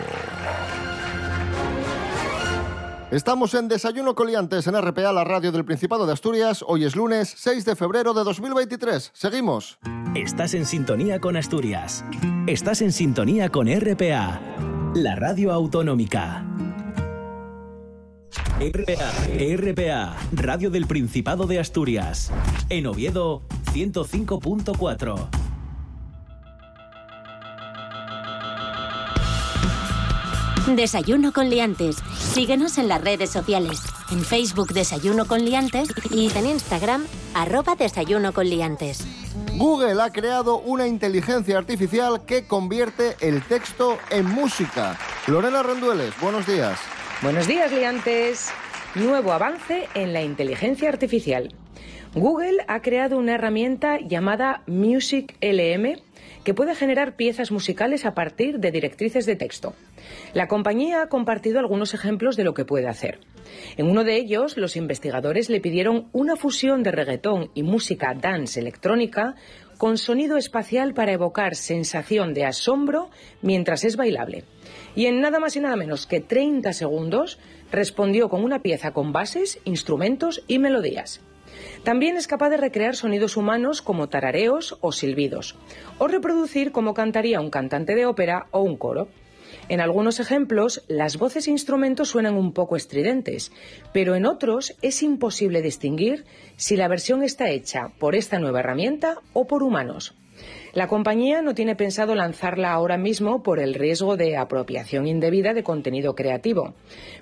Estamos 3.13 3.55
en 3.55 3.69
Desayuno 3.69 4.17
Coliantes 4.17 4.67
en 4.67 4.75
RPA, 4.75 5.13
la 5.13 5.23
radio 5.23 5.53
del 5.53 5.65
Principado 5.65 6.07
de 6.07 6.13
Asturias. 6.13 6.65
Hoy 6.67 6.85
es 6.85 6.97
lunes 6.97 7.33
6 7.37 7.65
de 7.65 7.77
febrero 7.77 8.15
de 8.15 8.25
2023. 8.25 9.13
Seguimos. 9.15 9.79
Estás 10.17 10.55
en 10.55 10.67
sintonía 10.67 11.21
con 11.21 11.37
Asturias. 11.37 12.05
Estás 12.49 12.83
en 12.83 12.91
sintonía 12.91 13.49
con 13.49 13.69
RPA, 13.69 14.41
la 14.97 15.15
radio 15.15 15.53
autonómica. 15.53 16.45
RPA, 18.59 19.13
RPA, 19.57 20.17
radio 20.33 20.71
del 20.71 20.87
Principado 20.87 21.47
de 21.47 21.61
Asturias. 21.61 22.33
En 22.71 22.89
Oviedo, 22.89 23.43
105.4. 23.73 25.46
Desayuno 30.75 31.33
con 31.33 31.49
liantes. 31.49 31.97
Síguenos 32.19 32.77
en 32.79 32.89
las 32.89 33.01
redes 33.01 33.31
sociales. 33.31 33.81
En 34.11 34.25
Facebook 34.25 34.73
Desayuno 34.73 35.27
con 35.27 35.45
liantes 35.45 35.89
y 36.11 36.29
en 36.37 36.47
Instagram 36.47 37.07
arroba 37.35 37.77
Desayuno 37.77 38.33
con 38.33 38.49
liantes. 38.49 39.07
Google 39.55 40.03
ha 40.03 40.11
creado 40.11 40.59
una 40.59 40.89
inteligencia 40.89 41.57
artificial 41.57 42.25
que 42.27 42.47
convierte 42.49 43.15
el 43.21 43.43
texto 43.43 43.97
en 44.11 44.27
música. 44.27 44.99
Lorena 45.29 45.63
Rendueles, 45.63 46.13
buenos 46.21 46.49
días. 46.49 46.81
Buenos 47.23 47.47
días, 47.47 47.71
liantes. 47.71 48.51
Nuevo 48.97 49.33
avance 49.33 49.89
en 49.95 50.13
la 50.13 50.23
inteligencia 50.23 50.89
artificial. 50.89 51.55
Google 52.15 52.65
ha 52.67 52.81
creado 52.83 53.19
una 53.19 53.35
herramienta 53.35 54.01
llamada 54.01 54.63
Music 54.67 55.37
LM 55.41 56.01
que 56.45 56.55
puede 56.55 56.75
generar 56.75 57.15
piezas 57.15 57.51
musicales 57.51 58.05
a 58.05 58.15
partir 58.15 58.59
de 58.59 58.71
directrices 58.71 59.27
de 59.27 59.37
texto. 59.37 59.75
La 60.35 60.49
compañía 60.49 61.03
ha 61.03 61.09
compartido 61.09 61.59
algunos 61.59 61.95
ejemplos 61.95 62.37
de 62.37 62.45
lo 62.45 62.55
que 62.55 62.65
puede 62.65 62.89
hacer. 62.89 63.21
En 63.77 63.89
uno 63.89 64.05
de 64.05 64.17
ellos, 64.17 64.57
los 64.57 64.77
investigadores 64.77 65.49
le 65.49 65.61
pidieron 65.61 66.09
una 66.13 66.37
fusión 66.37 66.83
de 66.83 66.93
reggaetón 66.93 67.51
y 67.55 67.63
música 67.63 68.15
dance 68.15 68.61
electrónica 68.61 69.35
con 69.79 69.99
sonido 69.99 70.37
espacial 70.37 70.95
para 70.95 71.13
evocar 71.13 71.55
sensación 71.55 72.35
de 72.35 72.45
asombro 72.45 73.11
mientras 73.43 73.85
es 73.85 73.97
bailable. 73.97 74.45
Y 74.95 75.07
en 75.07 75.21
nada 75.21 75.39
más 75.39 75.57
y 75.57 75.61
nada 75.61 75.77
menos 75.77 76.07
que 76.07 76.21
30 76.21 76.73
segundos 76.73 77.39
respondió 77.71 78.29
con 78.29 78.43
una 78.43 78.63
pieza 78.63 78.93
con 78.93 79.13
bases, 79.13 79.61
instrumentos 79.65 80.43
y 80.49 80.59
melodías. 80.59 81.21
También 81.85 82.17
es 82.17 82.27
capaz 82.27 82.51
de 82.51 82.57
recrear 82.57 82.97
sonidos 82.97 83.37
humanos 83.37 83.83
como 83.83 84.09
tarareos 84.09 84.77
o 84.81 84.93
silbidos, 84.93 85.57
o 85.99 86.09
reproducir 86.09 86.73
cómo 86.73 86.95
cantaría 86.95 87.41
un 87.41 87.51
cantante 87.51 87.95
de 87.95 88.07
ópera 88.07 88.47
o 88.51 88.61
un 88.61 88.77
coro. 88.77 89.09
En 89.69 89.81
algunos 89.81 90.21
ejemplos, 90.21 90.83
las 90.87 91.17
voces 91.17 91.49
e 91.49 91.51
instrumentos 91.51 92.09
suenan 92.09 92.35
un 92.35 92.53
poco 92.53 92.77
estridentes, 92.77 93.51
pero 93.93 94.15
en 94.15 94.25
otros 94.25 94.77
es 94.81 95.03
imposible 95.03 95.61
distinguir 95.61 96.25
si 96.57 96.77
la 96.77 96.87
versión 96.87 97.23
está 97.25 97.51
hecha 97.51 97.91
por 97.99 98.15
esta 98.15 98.39
nueva 98.39 98.61
herramienta 98.61 99.19
o 99.33 99.47
por 99.47 99.65
humanos. 99.65 100.15
La 100.73 100.89
compañía 100.89 101.43
no 101.43 101.55
tiene 101.55 101.75
pensado 101.75 102.15
lanzarla 102.15 102.73
ahora 102.73 102.99
mismo 102.99 103.43
por 103.43 103.59
el 103.59 103.75
riesgo 103.75 104.17
de 104.17 104.37
apropiación 104.37 105.07
indebida 105.07 105.55
de 105.55 105.65
contenido 105.65 106.15
creativo, 106.15 106.75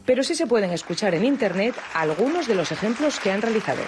pero 0.04 0.22
sí 0.22 0.34
se 0.34 0.46
pueden 0.46 0.70
escuchar 0.70 1.14
en 1.14 1.24
Internet 1.24 1.74
algunos 1.94 2.46
de 2.48 2.56
los 2.56 2.72
ejemplos 2.72 3.20
que 3.20 3.30
han 3.30 3.42
realizado. 3.42 3.82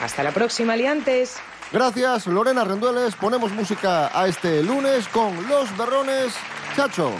Hasta 0.00 0.22
la 0.22 0.32
próxima, 0.32 0.76
liantes. 0.76 1.38
Gracias, 1.72 2.26
Lorena 2.26 2.62
Rendueles. 2.64 3.16
Ponemos 3.16 3.52
música 3.52 4.10
a 4.16 4.28
este 4.28 4.62
lunes 4.62 5.08
con 5.08 5.48
Los 5.48 5.76
Berrones. 5.76 6.34
Chacho. 6.76 7.12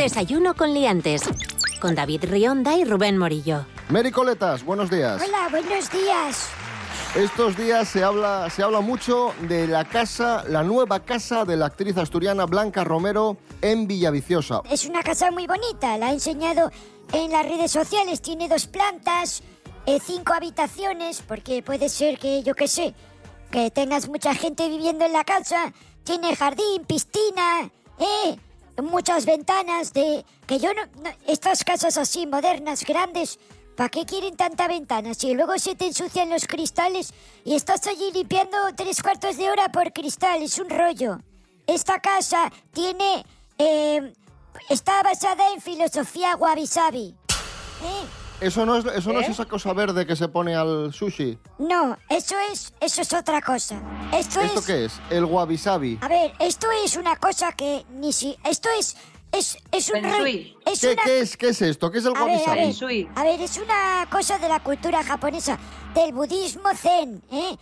Desayuno 0.00 0.54
con 0.54 0.72
liantes. 0.72 1.20
Con 1.78 1.94
David 1.94 2.24
Rionda 2.24 2.74
y 2.74 2.84
Rubén 2.84 3.18
Morillo. 3.18 3.66
Mary 3.90 4.10
Coletas, 4.10 4.64
buenos 4.64 4.88
días. 4.88 5.20
Hola, 5.22 5.48
buenos 5.50 5.92
días. 5.92 6.48
Estos 7.14 7.54
días 7.54 7.86
se 7.86 8.02
habla, 8.02 8.48
se 8.48 8.62
habla 8.62 8.80
mucho 8.80 9.34
de 9.42 9.66
la 9.66 9.84
casa, 9.84 10.42
la 10.48 10.62
nueva 10.62 11.00
casa 11.00 11.44
de 11.44 11.58
la 11.58 11.66
actriz 11.66 11.98
asturiana 11.98 12.46
Blanca 12.46 12.82
Romero 12.82 13.36
en 13.60 13.86
Villaviciosa. 13.86 14.62
Es 14.70 14.86
una 14.86 15.02
casa 15.02 15.30
muy 15.30 15.46
bonita, 15.46 15.98
la 15.98 16.08
he 16.08 16.14
enseñado 16.14 16.72
en 17.12 17.30
las 17.30 17.44
redes 17.44 17.70
sociales. 17.70 18.22
Tiene 18.22 18.48
dos 18.48 18.68
plantas, 18.68 19.42
eh, 19.84 19.98
cinco 20.02 20.32
habitaciones, 20.32 21.20
porque 21.28 21.62
puede 21.62 21.90
ser 21.90 22.18
que, 22.18 22.42
yo 22.42 22.54
qué 22.54 22.68
sé, 22.68 22.94
que 23.50 23.70
tengas 23.70 24.08
mucha 24.08 24.34
gente 24.34 24.66
viviendo 24.66 25.04
en 25.04 25.12
la 25.12 25.24
casa. 25.24 25.74
Tiene 26.04 26.34
jardín, 26.34 26.86
piscina, 26.86 27.70
eh, 27.98 28.38
muchas 28.84 29.26
ventanas 29.26 29.92
de... 29.92 30.24
Que 30.46 30.58
yo 30.58 30.72
no... 30.74 30.82
estas 31.26 31.64
casas 31.64 31.96
así 31.96 32.26
modernas, 32.26 32.84
grandes, 32.84 33.38
¿para 33.76 33.88
qué 33.88 34.04
quieren 34.04 34.36
tanta 34.36 34.68
ventana? 34.68 35.14
Si 35.14 35.34
luego 35.34 35.58
se 35.58 35.74
te 35.74 35.86
ensucian 35.86 36.30
los 36.30 36.46
cristales 36.46 37.12
y 37.44 37.54
estás 37.54 37.86
allí 37.86 38.10
limpiando 38.12 38.56
tres 38.76 39.02
cuartos 39.02 39.36
de 39.36 39.50
hora 39.50 39.70
por 39.70 39.92
cristal, 39.92 40.42
es 40.42 40.58
un 40.58 40.70
rollo. 40.70 41.18
Esta 41.66 42.00
casa 42.00 42.50
tiene... 42.72 43.24
eh, 43.58 44.12
está 44.68 45.02
basada 45.02 45.52
en 45.52 45.60
filosofía 45.60 46.36
wabi-sabi. 46.36 47.14
¿Eh? 47.82 48.19
Eso 48.40 48.64
no 48.64 48.76
es, 48.76 48.84
eso 48.86 49.12
no 49.12 49.20
es 49.20 49.28
¿Eh? 49.28 49.32
esa 49.32 49.44
cosa 49.44 49.72
verde 49.74 50.06
que 50.06 50.16
se 50.16 50.28
pone 50.28 50.54
al 50.54 50.92
sushi. 50.94 51.38
No, 51.58 51.96
eso 52.08 52.36
es, 52.50 52.72
eso 52.80 53.02
es 53.02 53.12
otra 53.12 53.42
cosa. 53.42 53.80
Esto, 54.16 54.40
¿Esto 54.40 54.60
es... 54.60 54.66
qué 54.66 54.84
es? 54.86 55.00
El 55.10 55.24
wabi-sabi. 55.26 55.98
A 56.00 56.08
ver, 56.08 56.32
esto 56.38 56.66
es 56.84 56.96
una 56.96 57.16
cosa 57.16 57.52
que 57.52 57.84
ni 57.90 58.12
si... 58.12 58.36
Esto 58.44 58.68
es... 58.78 58.96
Es, 59.32 59.58
es 59.70 59.90
un... 59.90 60.02
Re-. 60.02 60.56
Es 60.66 60.80
¿Qué, 60.80 60.92
una... 60.92 61.02
qué 61.04 61.20
es, 61.20 61.36
¿Qué 61.36 61.48
es 61.50 61.62
esto? 61.62 61.90
¿Qué 61.90 61.98
es 61.98 62.04
el 62.04 62.16
A 62.16 62.24
ver, 62.24 62.40
a 62.48 62.54
ver, 62.54 62.74
a 63.14 63.24
ver, 63.24 63.40
es 63.40 63.58
una 63.58 64.08
cosa 64.10 64.38
de 64.38 64.48
la 64.48 64.60
cultura 64.60 65.04
japonesa, 65.04 65.56
del 65.94 66.12
budismo 66.12 66.74
zen, 66.74 67.22
¿eh? 67.30 67.56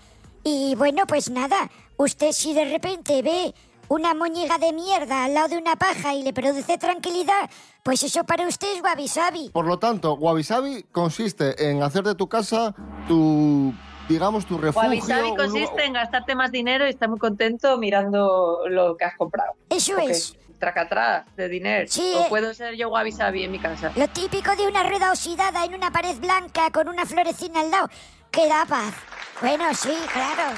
Y 0.45 0.75
bueno, 0.77 1.03
pues 1.07 1.29
nada, 1.29 1.71
usted 1.99 2.33
si 2.33 2.55
de 2.55 2.65
repente 2.65 3.21
ve 3.21 3.55
una 3.89 4.15
moñiga 4.15 4.59
de 4.59 4.73
mierda 4.73 5.25
al 5.25 5.35
lado 5.35 5.49
de 5.49 5.59
una 5.59 5.77
paja 5.77 6.15
y 6.15 6.23
le 6.23 6.33
produce 6.33 6.79
tranquilidad, 6.79 7.51
pues 7.83 8.03
eso 8.03 8.25
para 8.25 8.47
usted 8.47 8.77
es 8.77 8.83
wabi-sabi. 8.83 9.51
Por 9.51 9.67
lo 9.67 9.79
tanto, 9.79 10.15
wabi-sabi 10.15 10.85
consiste 10.93 11.71
en 11.71 11.83
hacer 11.83 12.05
de 12.05 12.15
tu 12.15 12.29
casa 12.29 12.75
tu, 13.07 13.73
digamos, 14.09 14.47
tu 14.47 14.59
refugio. 14.59 14.89
Wabi 14.89 15.01
Sabi 15.01 15.31
un 15.31 15.37
consiste 15.37 15.85
en 15.85 15.93
gastarte 15.95 16.35
más 16.35 16.51
dinero 16.51 16.87
y 16.87 16.91
estar 16.91 17.09
muy 17.09 17.19
contento 17.19 17.79
mirando 17.79 18.61
lo 18.69 18.97
que 18.97 19.05
has 19.05 19.17
comprado. 19.17 19.53
Eso 19.71 19.95
Ok, 19.95 20.01
es. 20.09 20.37
Tracatrá 20.59 21.25
de 21.37 21.49
dinero. 21.49 21.87
Sí, 21.89 22.13
o 22.17 22.23
eh. 22.23 22.27
puedo 22.29 22.53
ser 22.53 22.75
yo 22.75 22.89
Wabi 22.89 23.13
Sabi 23.13 23.45
en 23.45 23.53
mi 23.53 23.61
casa. 23.61 23.93
Lo 23.95 24.09
típico 24.09 24.57
de 24.57 24.67
una 24.67 24.83
rueda 24.83 25.11
oxidada 25.11 25.65
en 25.65 25.75
una 25.75 25.93
pared 25.93 26.17
blanca 26.19 26.71
con 26.73 26.89
una 26.89 27.07
florecina 27.07 27.61
al 27.61 27.71
lado, 27.71 27.89
que 28.31 28.49
da 28.49 28.67
paz. 28.67 28.93
Bueno, 29.41 29.73
sí, 29.73 29.97
claro. 30.13 30.57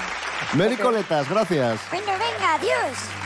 Mary 0.55 0.75
Coletas, 0.75 1.29
gracias. 1.29 1.79
Bueno, 1.91 2.13
venga, 2.13 2.55
adiós. 2.55 3.20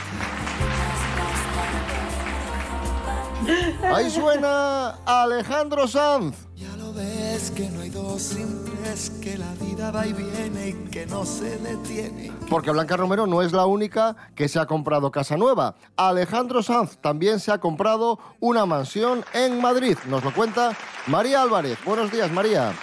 Ahí 3.83 4.09
suena 4.09 4.95
Alejandro 5.05 5.87
Sanz. 5.87 6.47
Ya 6.55 6.75
lo 6.77 6.93
ves 6.93 7.51
que 7.51 7.69
no 7.69 7.81
hay 7.81 7.89
dos 7.89 8.21
sin 8.21 8.65
tres, 8.65 9.11
que 9.21 9.37
la 9.37 9.53
vida 9.55 9.91
va 9.91 10.07
y 10.07 10.13
viene 10.13 10.69
y 10.69 10.73
que 10.89 11.05
no 11.05 11.25
se 11.25 11.57
detiene. 11.57 12.31
Porque 12.49 12.71
Blanca 12.71 12.97
Romero 12.97 13.27
no 13.27 13.41
es 13.41 13.51
la 13.51 13.65
única 13.65 14.15
que 14.35 14.47
se 14.47 14.59
ha 14.59 14.65
comprado 14.65 15.11
casa 15.11 15.37
nueva. 15.37 15.75
Alejandro 15.97 16.63
Sanz 16.63 16.97
también 16.97 17.39
se 17.39 17.51
ha 17.51 17.59
comprado 17.59 18.19
una 18.39 18.65
mansión 18.65 19.23
en 19.33 19.61
Madrid. 19.61 19.97
Nos 20.07 20.23
lo 20.23 20.33
cuenta 20.33 20.75
María 21.07 21.41
Álvarez. 21.41 21.77
Buenos 21.85 22.11
días, 22.11 22.31
María. 22.31 22.73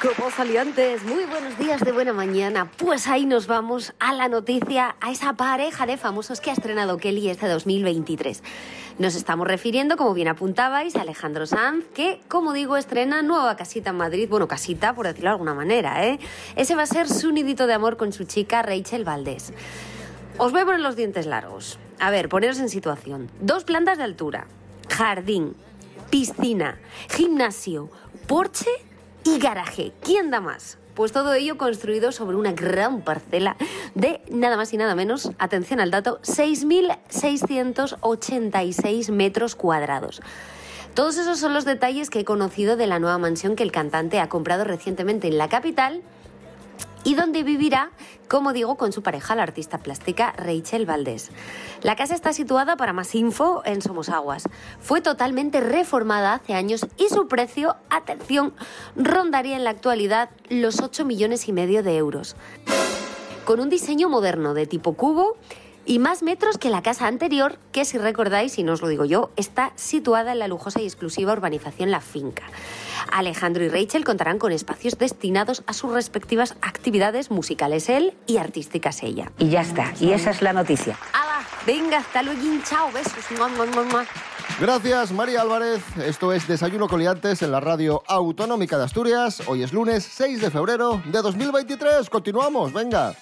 Como 0.00 0.30
saliantes, 0.30 1.02
muy 1.02 1.24
buenos 1.24 1.58
días 1.58 1.80
de 1.80 1.90
buena 1.90 2.12
mañana. 2.12 2.70
Pues 2.76 3.08
ahí 3.08 3.26
nos 3.26 3.48
vamos 3.48 3.94
a 3.98 4.12
la 4.12 4.28
noticia, 4.28 4.94
a 5.00 5.10
esa 5.10 5.32
pareja 5.32 5.86
de 5.86 5.96
famosos 5.96 6.40
que 6.40 6.50
ha 6.50 6.52
estrenado 6.52 6.98
Kelly 6.98 7.28
este 7.28 7.48
2023. 7.48 8.44
Nos 8.98 9.14
estamos 9.14 9.46
refiriendo, 9.46 9.96
como 9.96 10.12
bien 10.12 10.26
apuntabais, 10.26 10.96
a 10.96 11.02
Alejandro 11.02 11.46
Sanz, 11.46 11.84
que, 11.94 12.20
como 12.26 12.52
digo, 12.52 12.76
estrena 12.76 13.22
nueva 13.22 13.54
casita 13.54 13.90
en 13.90 13.96
Madrid. 13.96 14.28
Bueno, 14.28 14.48
casita, 14.48 14.92
por 14.92 15.06
decirlo 15.06 15.30
de 15.30 15.34
alguna 15.34 15.54
manera, 15.54 16.04
¿eh? 16.04 16.18
Ese 16.56 16.74
va 16.74 16.82
a 16.82 16.86
ser 16.86 17.08
su 17.08 17.30
nidito 17.30 17.68
de 17.68 17.74
amor 17.74 17.96
con 17.96 18.12
su 18.12 18.24
chica 18.24 18.60
Rachel 18.62 19.04
Valdés. 19.04 19.52
Os 20.36 20.50
voy 20.50 20.62
a 20.62 20.64
poner 20.64 20.80
los 20.80 20.96
dientes 20.96 21.26
largos. 21.26 21.78
A 22.00 22.10
ver, 22.10 22.28
poneros 22.28 22.58
en 22.58 22.68
situación. 22.68 23.30
Dos 23.40 23.62
plantas 23.62 23.98
de 23.98 24.04
altura, 24.04 24.48
jardín, 24.90 25.54
piscina, 26.10 26.80
gimnasio, 27.08 27.90
porche 28.26 28.70
y 29.34 29.38
garaje. 29.38 29.92
¿Quién 30.02 30.30
da 30.30 30.40
más? 30.40 30.78
Pues 30.94 31.12
todo 31.12 31.34
ello 31.34 31.58
construido 31.58 32.12
sobre 32.12 32.36
una 32.36 32.52
gran 32.52 33.02
parcela 33.02 33.56
de 33.94 34.22
nada 34.30 34.56
más 34.56 34.72
y 34.72 34.78
nada 34.78 34.94
menos, 34.94 35.32
atención 35.38 35.80
al 35.80 35.90
dato, 35.90 36.20
6.686 36.22 39.12
metros 39.12 39.54
cuadrados. 39.54 40.22
Todos 40.94 41.18
esos 41.18 41.38
son 41.38 41.52
los 41.54 41.64
detalles 41.64 42.10
que 42.10 42.18
he 42.20 42.24
conocido 42.24 42.76
de 42.76 42.86
la 42.86 42.98
nueva 42.98 43.18
mansión 43.18 43.54
que 43.54 43.62
el 43.62 43.70
cantante 43.70 44.18
ha 44.18 44.28
comprado 44.28 44.64
recientemente 44.64 45.28
en 45.28 45.38
la 45.38 45.48
capital 45.48 46.02
y 47.08 47.14
donde 47.14 47.42
vivirá, 47.42 47.90
como 48.28 48.52
digo, 48.52 48.76
con 48.76 48.92
su 48.92 49.02
pareja, 49.02 49.34
la 49.34 49.42
artista 49.42 49.78
plástica 49.78 50.34
Rachel 50.36 50.84
Valdés. 50.84 51.30
La 51.80 51.96
casa 51.96 52.14
está 52.14 52.34
situada, 52.34 52.76
para 52.76 52.92
más 52.92 53.14
info, 53.14 53.62
en 53.64 53.80
Somosaguas. 53.80 54.44
Fue 54.78 55.00
totalmente 55.00 55.62
reformada 55.62 56.34
hace 56.34 56.52
años 56.52 56.86
y 56.98 57.08
su 57.08 57.26
precio, 57.26 57.76
atención, 57.88 58.52
rondaría 58.94 59.56
en 59.56 59.64
la 59.64 59.70
actualidad 59.70 60.28
los 60.50 60.82
8 60.82 61.06
millones 61.06 61.48
y 61.48 61.52
medio 61.54 61.82
de 61.82 61.96
euros. 61.96 62.36
Con 63.46 63.60
un 63.60 63.70
diseño 63.70 64.10
moderno 64.10 64.52
de 64.52 64.66
tipo 64.66 64.92
cubo, 64.92 65.38
y 65.86 66.00
más 66.00 66.22
metros 66.22 66.58
que 66.58 66.68
la 66.68 66.82
casa 66.82 67.06
anterior, 67.06 67.58
que 67.72 67.86
si 67.86 67.96
recordáis, 67.96 68.58
y 68.58 68.64
no 68.64 68.74
os 68.74 68.82
lo 68.82 68.88
digo 68.88 69.06
yo, 69.06 69.30
está 69.36 69.72
situada 69.76 70.32
en 70.32 70.40
la 70.40 70.48
lujosa 70.48 70.82
y 70.82 70.84
exclusiva 70.84 71.32
urbanización 71.32 71.90
La 71.90 72.02
Finca. 72.02 72.42
Alejandro 73.10 73.64
y 73.64 73.68
Rachel 73.68 74.04
contarán 74.04 74.38
con 74.38 74.52
espacios 74.52 74.98
destinados 74.98 75.62
a 75.66 75.72
sus 75.72 75.92
respectivas 75.92 76.56
actividades 76.62 77.30
musicales 77.30 77.88
él 77.88 78.14
y 78.26 78.38
artísticas 78.38 79.02
ella. 79.02 79.30
Y 79.38 79.48
ya 79.48 79.62
está, 79.62 79.92
y 80.00 80.12
esa 80.12 80.30
es 80.30 80.42
la 80.42 80.52
noticia. 80.52 80.98
¡Hala! 81.12 81.46
Venga, 81.66 81.98
hasta 81.98 82.22
luego, 82.22 82.40
chao, 82.64 82.90
besos. 82.92 83.24
Mua, 83.36 83.48
mua, 83.48 83.66
mua, 83.66 83.84
mua. 83.84 84.06
Gracias, 84.60 85.12
María 85.12 85.42
Álvarez. 85.42 85.82
Esto 86.04 86.32
es 86.32 86.48
Desayuno 86.48 86.88
Coliantes 86.88 87.42
en 87.42 87.52
la 87.52 87.60
Radio 87.60 88.02
Autonómica 88.06 88.76
de 88.76 88.84
Asturias. 88.84 89.42
Hoy 89.46 89.62
es 89.62 89.72
lunes 89.72 90.02
6 90.04 90.40
de 90.40 90.50
febrero 90.50 91.00
de 91.04 91.22
2023. 91.22 92.10
Continuamos, 92.10 92.72
venga. 92.72 93.14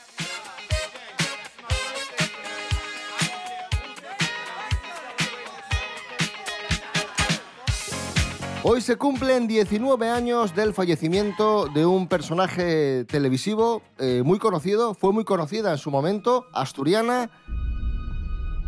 Hoy 8.68 8.80
se 8.80 8.96
cumplen 8.96 9.46
19 9.46 10.10
años 10.10 10.56
del 10.56 10.74
fallecimiento 10.74 11.68
de 11.68 11.86
un 11.86 12.08
personaje 12.08 13.04
televisivo 13.04 13.80
eh, 14.00 14.22
muy 14.24 14.40
conocido, 14.40 14.92
fue 14.94 15.12
muy 15.12 15.22
conocida 15.22 15.70
en 15.70 15.78
su 15.78 15.92
momento, 15.92 16.46
asturiana, 16.52 17.30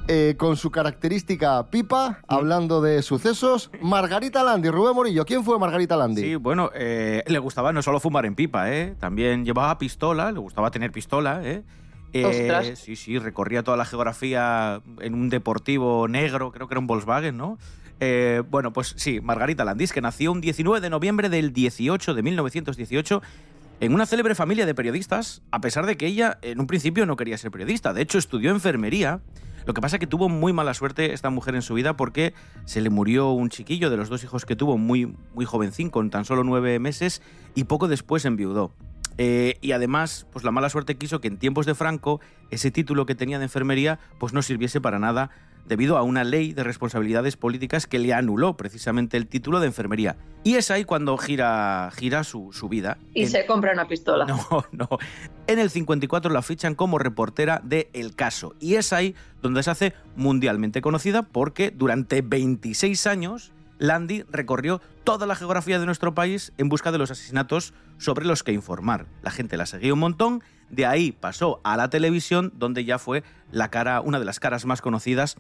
eh, 0.06 0.36
con 0.38 0.56
su 0.56 0.70
característica 0.70 1.68
pipa, 1.68 2.20
hablando 2.28 2.80
de 2.80 3.02
sucesos. 3.02 3.72
Margarita 3.82 4.44
Landi, 4.44 4.70
Rubén 4.70 4.94
Morillo, 4.94 5.24
¿quién 5.24 5.42
fue 5.42 5.58
Margarita 5.58 5.96
Landi? 5.96 6.22
Sí, 6.22 6.34
bueno, 6.36 6.70
eh, 6.76 7.24
le 7.26 7.38
gustaba 7.40 7.72
no 7.72 7.82
solo 7.82 7.98
fumar 7.98 8.24
en 8.24 8.36
pipa, 8.36 8.72
¿eh? 8.72 8.94
también 9.00 9.44
llevaba 9.44 9.78
pistola, 9.78 10.30
le 10.30 10.38
gustaba 10.38 10.70
tener 10.70 10.92
pistola. 10.92 11.40
¿eh? 11.42 11.64
Eh, 12.12 12.24
Ostras. 12.24 12.78
sí, 12.78 12.96
sí, 12.96 13.18
recorría 13.18 13.62
toda 13.62 13.76
la 13.76 13.84
geografía 13.84 14.80
en 15.00 15.14
un 15.14 15.28
deportivo 15.28 16.08
negro, 16.08 16.52
creo 16.52 16.68
que 16.68 16.74
era 16.74 16.80
un 16.80 16.86
Volkswagen, 16.86 17.36
¿no? 17.36 17.58
Eh, 18.00 18.42
bueno, 18.50 18.72
pues 18.72 18.94
sí, 18.96 19.20
Margarita 19.20 19.64
Landis, 19.64 19.92
que 19.92 20.00
nació 20.00 20.32
un 20.32 20.40
19 20.40 20.80
de 20.80 20.90
noviembre 20.90 21.28
del 21.28 21.52
18 21.52 22.14
de 22.14 22.22
1918 22.22 23.22
en 23.80 23.94
una 23.94 24.06
célebre 24.06 24.34
familia 24.34 24.66
de 24.66 24.74
periodistas, 24.74 25.42
a 25.50 25.60
pesar 25.60 25.86
de 25.86 25.96
que 25.96 26.06
ella 26.06 26.38
en 26.42 26.60
un 26.60 26.66
principio 26.66 27.06
no 27.06 27.16
quería 27.16 27.38
ser 27.38 27.50
periodista. 27.50 27.92
De 27.92 28.02
hecho, 28.02 28.18
estudió 28.18 28.50
enfermería. 28.50 29.20
Lo 29.66 29.74
que 29.74 29.80
pasa 29.80 29.96
es 29.96 30.00
que 30.00 30.06
tuvo 30.06 30.28
muy 30.28 30.52
mala 30.52 30.74
suerte 30.74 31.12
esta 31.12 31.30
mujer 31.30 31.54
en 31.54 31.62
su 31.62 31.74
vida 31.74 31.96
porque 31.96 32.34
se 32.64 32.80
le 32.80 32.90
murió 32.90 33.30
un 33.30 33.50
chiquillo 33.50 33.90
de 33.90 33.96
los 33.96 34.08
dos 34.08 34.24
hijos 34.24 34.46
que 34.46 34.56
tuvo, 34.56 34.78
muy, 34.78 35.14
muy 35.34 35.44
jovencín, 35.44 35.90
con 35.90 36.11
tan 36.11 36.24
solo 36.24 36.42
nueve 36.42 36.78
meses, 36.78 37.22
y 37.54 37.64
poco 37.64 37.87
después 37.87 38.24
enviudó. 38.24 38.72
Eh, 39.18 39.58
y 39.61 39.72
además, 39.72 40.26
pues 40.32 40.44
la 40.44 40.52
mala 40.52 40.70
suerte 40.70 40.96
quiso 40.96 41.20
que 41.20 41.28
en 41.28 41.38
tiempos 41.38 41.66
de 41.66 41.74
Franco 41.74 42.20
ese 42.50 42.70
título 42.70 43.04
que 43.04 43.16
tenía 43.16 43.38
de 43.38 43.44
enfermería 43.44 43.98
pues 44.18 44.32
no 44.32 44.42
sirviese 44.42 44.80
para 44.80 45.00
nada 45.00 45.30
debido 45.66 45.99
a 45.99 46.03
una 46.03 46.25
ley 46.25 46.53
de 46.53 46.64
responsabilidades 46.64 47.37
políticas 47.37 47.87
que 47.87 47.99
le 47.99 48.14
anuló 48.14 48.57
precisamente 48.57 49.16
el 49.16 49.27
título 49.27 49.61
de 49.61 49.66
enfermería. 49.66 50.16
Y 50.44 50.55
es 50.55 50.71
ahí 50.71 50.85
cuando 50.85 51.16
gira, 51.18 51.90
gira 51.94 52.25
su, 52.25 52.53
su 52.53 52.68
vida. 52.68 52.99
Y 53.14 53.23
En- 53.25 53.31
se 53.31 53.44
compra 53.47 53.73
una 53.73 53.87
pistola. 53.88 54.25
no, 54.27 54.64
no. 54.73 54.88
En 55.47 55.59
el 55.59 55.71
54 55.71 56.31
la 56.33 56.42
fichan 56.42 56.75
como 56.75 56.99
reportera 56.99 57.61
de 57.62 57.90
El 57.92 58.14
Caso. 58.14 58.55
Y 58.61 58.75
es 58.77 58.92
ahí 58.92 59.14
donde 59.42 59.62
se 59.62 59.71
hace 59.71 59.94
mundialmente 60.16 60.81
conocida 60.81 61.23
porque 61.23 61.71
durante 61.71 62.23
26 62.23 63.07
años 63.07 63.53
Landy 63.79 64.25
recorrió 64.31 64.81
toda 65.05 65.27
la 65.27 65.37
geografía 65.37 65.79
de 65.79 65.87
nuestro 65.87 66.14
país 66.14 66.53
en 66.59 66.68
busca 66.68 66.90
de 66.92 66.99
los 66.99 67.11
asesinatos 67.11 67.73
sobre 67.99 68.27
los 68.27 68.42
que 68.42 68.53
informar. 68.53 69.07
La 69.23 69.31
gente 69.31 69.57
la 69.57 69.66
seguía 69.66 69.92
un 69.94 70.01
montón, 70.01 70.42
de 70.70 70.87
ahí 70.87 71.12
pasó 71.12 71.61
a 71.64 71.76
la 71.76 71.90
televisión 71.90 72.52
donde 72.57 72.85
ya 72.85 72.98
fue 72.98 73.22
la 73.50 73.70
cara, 73.70 74.00
una 74.00 74.18
de 74.18 74.24
las 74.24 74.40
caras 74.40 74.64
más 74.64 74.81
conocidas 74.81 75.37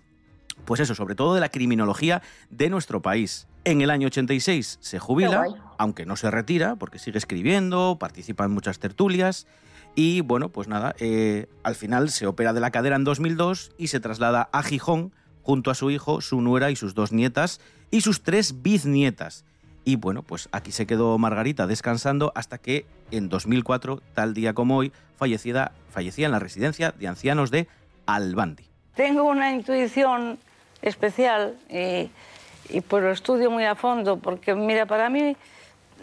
pues 0.64 0.80
eso, 0.80 0.94
sobre 0.94 1.14
todo 1.14 1.34
de 1.34 1.40
la 1.40 1.50
criminología 1.50 2.22
de 2.50 2.70
nuestro 2.70 3.02
país. 3.02 3.46
En 3.64 3.80
el 3.80 3.90
año 3.90 4.06
86 4.06 4.78
se 4.80 4.98
jubila, 4.98 5.44
aunque 5.78 6.06
no 6.06 6.16
se 6.16 6.30
retira, 6.30 6.76
porque 6.76 6.98
sigue 6.98 7.18
escribiendo, 7.18 7.96
participa 7.98 8.44
en 8.44 8.52
muchas 8.52 8.78
tertulias. 8.78 9.46
Y 9.94 10.20
bueno, 10.20 10.50
pues 10.50 10.68
nada, 10.68 10.94
eh, 10.98 11.48
al 11.62 11.74
final 11.74 12.10
se 12.10 12.26
opera 12.26 12.52
de 12.52 12.60
la 12.60 12.70
cadera 12.70 12.96
en 12.96 13.04
2002 13.04 13.72
y 13.78 13.88
se 13.88 14.00
traslada 14.00 14.48
a 14.52 14.62
Gijón 14.62 15.12
junto 15.42 15.70
a 15.70 15.74
su 15.74 15.90
hijo, 15.90 16.20
su 16.20 16.40
nuera 16.40 16.70
y 16.70 16.76
sus 16.76 16.94
dos 16.94 17.12
nietas 17.12 17.60
y 17.90 18.02
sus 18.02 18.22
tres 18.22 18.62
bisnietas. 18.62 19.44
Y 19.84 19.96
bueno, 19.96 20.22
pues 20.22 20.48
aquí 20.52 20.72
se 20.72 20.86
quedó 20.86 21.16
Margarita 21.18 21.66
descansando 21.66 22.32
hasta 22.34 22.58
que 22.58 22.86
en 23.10 23.28
2004, 23.28 24.02
tal 24.14 24.34
día 24.34 24.52
como 24.52 24.76
hoy, 24.76 24.92
fallecida, 25.16 25.72
fallecía 25.90 26.26
en 26.26 26.32
la 26.32 26.38
residencia 26.38 26.92
de 26.92 27.08
ancianos 27.08 27.50
de 27.50 27.68
Albandi. 28.06 28.64
Tengo 28.94 29.24
una 29.24 29.52
intuición 29.52 30.38
especial 30.82 31.56
y, 31.68 32.10
y 32.68 32.80
pues 32.80 33.02
lo 33.02 33.10
estudio 33.10 33.50
muy 33.50 33.64
a 33.64 33.74
fondo, 33.74 34.18
porque 34.18 34.54
mira, 34.54 34.86
para 34.86 35.08
mí 35.08 35.36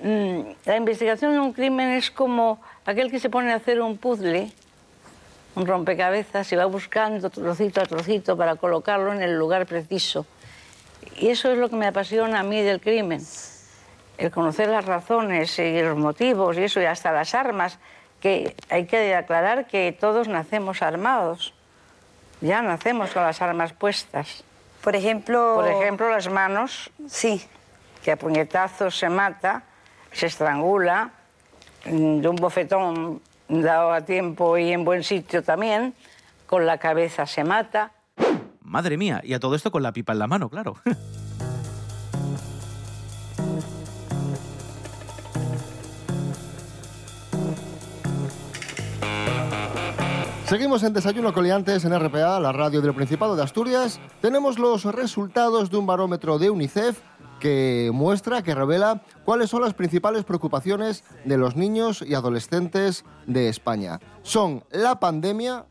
mm, 0.02 0.40
la 0.66 0.78
investigación 0.78 1.34
de 1.34 1.40
un 1.40 1.54
crimen 1.54 1.90
es 1.92 2.12
como 2.12 2.62
aquel 2.86 3.12
que 3.12 3.20
se 3.20 3.30
pone 3.30 3.52
a 3.52 3.56
hacer 3.56 3.82
un 3.82 3.98
puzzle, 3.98 4.52
un 5.56 5.66
rompecabezas, 5.66 6.52
y 6.52 6.56
va 6.56 6.66
buscando 6.66 7.30
trocito 7.30 7.82
a 7.82 7.86
trocito 7.86 8.36
para 8.36 8.56
colocarlo 8.56 9.14
en 9.14 9.22
el 9.22 9.38
lugar 9.38 9.66
preciso. 9.66 10.26
Y 11.20 11.28
eso 11.28 11.52
es 11.52 11.58
lo 11.58 11.70
que 11.70 11.76
me 11.76 11.88
apasiona 11.88 12.40
a 12.40 12.44
mí 12.44 12.62
del 12.62 12.82
crimen, 12.82 13.22
el 14.18 14.32
conocer 14.32 14.70
las 14.70 14.86
razones 14.86 15.58
y 15.60 15.82
los 15.82 15.98
motivos 15.98 16.58
y 16.58 16.64
eso, 16.64 16.82
y 16.82 16.86
hasta 16.86 17.12
las 17.12 17.36
armas, 17.36 17.80
que 18.22 18.56
hay 18.70 18.86
que 18.86 19.16
aclarar 19.16 19.68
que 19.68 19.92
todos 19.92 20.28
nacemos 20.28 20.82
armados. 20.82 21.54
Ya 22.42 22.62
nacemos 22.62 23.12
con 23.12 23.24
las 23.24 23.42
armas 23.42 23.74
puestas. 23.74 24.44
Por 24.82 24.96
ejemplo... 24.96 25.56
Por 25.56 25.68
ejemplo, 25.68 26.10
las 26.10 26.30
manos. 26.30 26.92
Sí. 27.08 27.46
Que 28.04 28.12
a 28.12 28.18
puñetazos 28.18 28.98
se 28.98 29.10
mata, 29.10 29.64
se 30.12 30.28
estrangula, 30.28 31.12
mm, 31.86 32.22
de 32.22 32.28
un 32.28 32.36
bofetón 32.36 33.22
dado 33.48 33.94
a 33.94 34.02
tiempo 34.02 34.58
y 34.58 34.72
en 34.72 34.84
buen 34.86 35.04
sitio 35.04 35.44
también, 35.44 35.94
con 36.46 36.66
la 36.66 36.78
cabeza 36.78 37.26
se 37.26 37.44
mata. 37.44 37.92
Madre 38.62 38.98
mía, 38.98 39.22
y 39.24 39.34
a 39.34 39.40
todo 39.40 39.56
esto 39.56 39.72
con 39.72 39.84
la 39.84 39.92
pipa 39.92 40.14
en 40.14 40.20
la 40.20 40.28
mano, 40.28 40.50
claro. 40.50 40.76
Seguimos 50.48 50.84
en 50.84 50.94
Desayuno 50.94 51.34
Coliantes 51.34 51.86
en 51.86 52.00
RPA, 52.00 52.40
la 52.40 52.52
radio 52.52 52.80
del 52.80 52.94
Principado 52.94 53.36
de 53.36 53.42
Asturias. 53.42 54.00
Tenemos 54.22 54.60
los 54.60 54.86
resultados 54.86 55.72
de 55.72 55.78
un 55.78 55.88
barómetro 55.88 56.38
de 56.38 56.52
UNICEF 56.52 57.02
que 57.40 57.90
muestra, 57.92 58.44
que 58.44 58.54
revela 58.54 59.02
cuáles 59.26 59.50
son 59.50 59.62
las 59.62 59.74
principales 59.74 60.24
preocupaciones 60.24 61.04
de 61.26 61.38
los 61.38 61.56
niños 61.56 62.04
y 62.08 62.14
adolescentes 62.14 63.06
de 63.26 63.50
España. 63.50 64.00
Son 64.22 64.64
la 64.70 65.00
pandemia, 65.00 65.66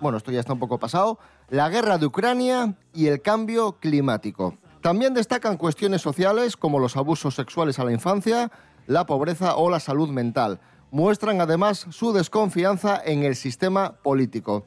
bueno, 0.00 0.18
esto 0.18 0.32
ya 0.32 0.40
está 0.40 0.54
un 0.54 0.58
poco 0.58 0.80
pasado, 0.80 1.20
la 1.48 1.68
guerra 1.68 1.96
de 1.96 2.06
Ucrania 2.06 2.74
y 2.92 3.06
el 3.06 3.22
cambio 3.22 3.78
climático. 3.78 4.58
También 4.80 5.14
destacan 5.14 5.56
cuestiones 5.56 6.02
sociales 6.02 6.56
como 6.56 6.80
los 6.80 6.96
abusos 6.96 7.36
sexuales 7.36 7.78
a 7.78 7.84
la 7.84 7.92
infancia, 7.92 8.50
la 8.88 9.06
pobreza 9.06 9.54
o 9.54 9.70
la 9.70 9.78
salud 9.78 10.08
mental. 10.08 10.58
Muestran 10.96 11.42
además 11.42 11.84
su 11.90 12.14
desconfianza 12.14 12.98
en 13.04 13.22
el 13.22 13.36
sistema 13.36 13.98
político. 14.02 14.64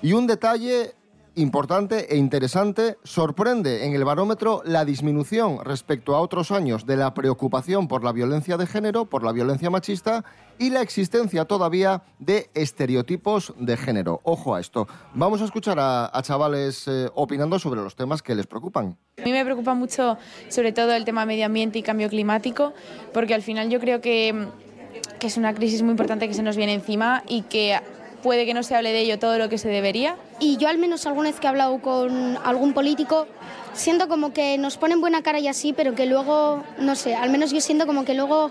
Y 0.00 0.14
un 0.14 0.26
detalle 0.26 0.94
importante 1.34 2.14
e 2.14 2.16
interesante, 2.16 2.96
sorprende 3.04 3.84
en 3.84 3.92
el 3.92 4.02
barómetro 4.02 4.62
la 4.64 4.86
disminución 4.86 5.62
respecto 5.62 6.16
a 6.16 6.20
otros 6.22 6.50
años 6.50 6.86
de 6.86 6.96
la 6.96 7.12
preocupación 7.12 7.88
por 7.88 8.04
la 8.04 8.12
violencia 8.12 8.56
de 8.56 8.66
género, 8.66 9.04
por 9.04 9.22
la 9.22 9.32
violencia 9.32 9.68
machista 9.68 10.24
y 10.58 10.70
la 10.70 10.80
existencia 10.80 11.44
todavía 11.44 12.04
de 12.18 12.48
estereotipos 12.54 13.52
de 13.58 13.76
género. 13.76 14.22
Ojo 14.22 14.54
a 14.54 14.60
esto. 14.60 14.88
Vamos 15.12 15.42
a 15.42 15.44
escuchar 15.44 15.76
a, 15.78 16.10
chavales 16.22 16.88
eh, 16.88 17.10
opinando 17.14 17.58
sobre 17.58 17.82
los 17.82 17.94
temas 17.96 18.22
que 18.22 18.34
les 18.34 18.46
preocupan. 18.46 18.96
A 19.18 19.24
mí 19.26 19.30
me 19.30 19.44
preocupa 19.44 19.74
mucho 19.74 20.16
sobre 20.48 20.72
todo 20.72 20.94
el 20.94 21.04
tema 21.04 21.26
medio 21.26 21.44
ambiente 21.44 21.78
y 21.78 21.82
cambio 21.82 22.08
climático, 22.08 22.72
porque 23.12 23.34
al 23.34 23.42
final 23.42 23.68
yo 23.68 23.78
creo 23.78 24.00
que 24.00 24.48
que 25.18 25.26
es 25.26 25.36
una 25.36 25.54
crisis 25.54 25.82
muy 25.82 25.92
importante 25.92 26.28
que 26.28 26.34
se 26.34 26.42
nos 26.42 26.56
viene 26.56 26.74
encima 26.74 27.22
y 27.28 27.42
que 27.42 27.80
puede 28.22 28.46
que 28.46 28.54
no 28.54 28.62
se 28.62 28.74
hable 28.74 28.92
de 28.92 29.00
ello 29.00 29.18
todo 29.18 29.38
lo 29.38 29.48
que 29.48 29.58
se 29.58 29.68
debería. 29.68 30.16
Y 30.40 30.56
yo 30.56 30.68
al 30.68 30.78
menos 30.78 31.06
alguna 31.06 31.30
vez 31.30 31.40
que 31.40 31.46
he 31.46 31.50
hablado 31.50 31.80
con 31.80 32.36
algún 32.44 32.72
político, 32.72 33.26
siento 33.72 34.08
como 34.08 34.32
que 34.32 34.58
nos 34.58 34.76
ponen 34.76 35.00
buena 35.00 35.22
cara 35.22 35.38
y 35.38 35.48
así, 35.48 35.72
pero 35.72 35.94
que 35.94 36.06
luego, 36.06 36.64
no 36.78 36.96
sé, 36.96 37.14
al 37.14 37.30
menos 37.30 37.52
yo 37.52 37.60
siento 37.60 37.86
como 37.86 38.04
que 38.04 38.14
luego 38.14 38.50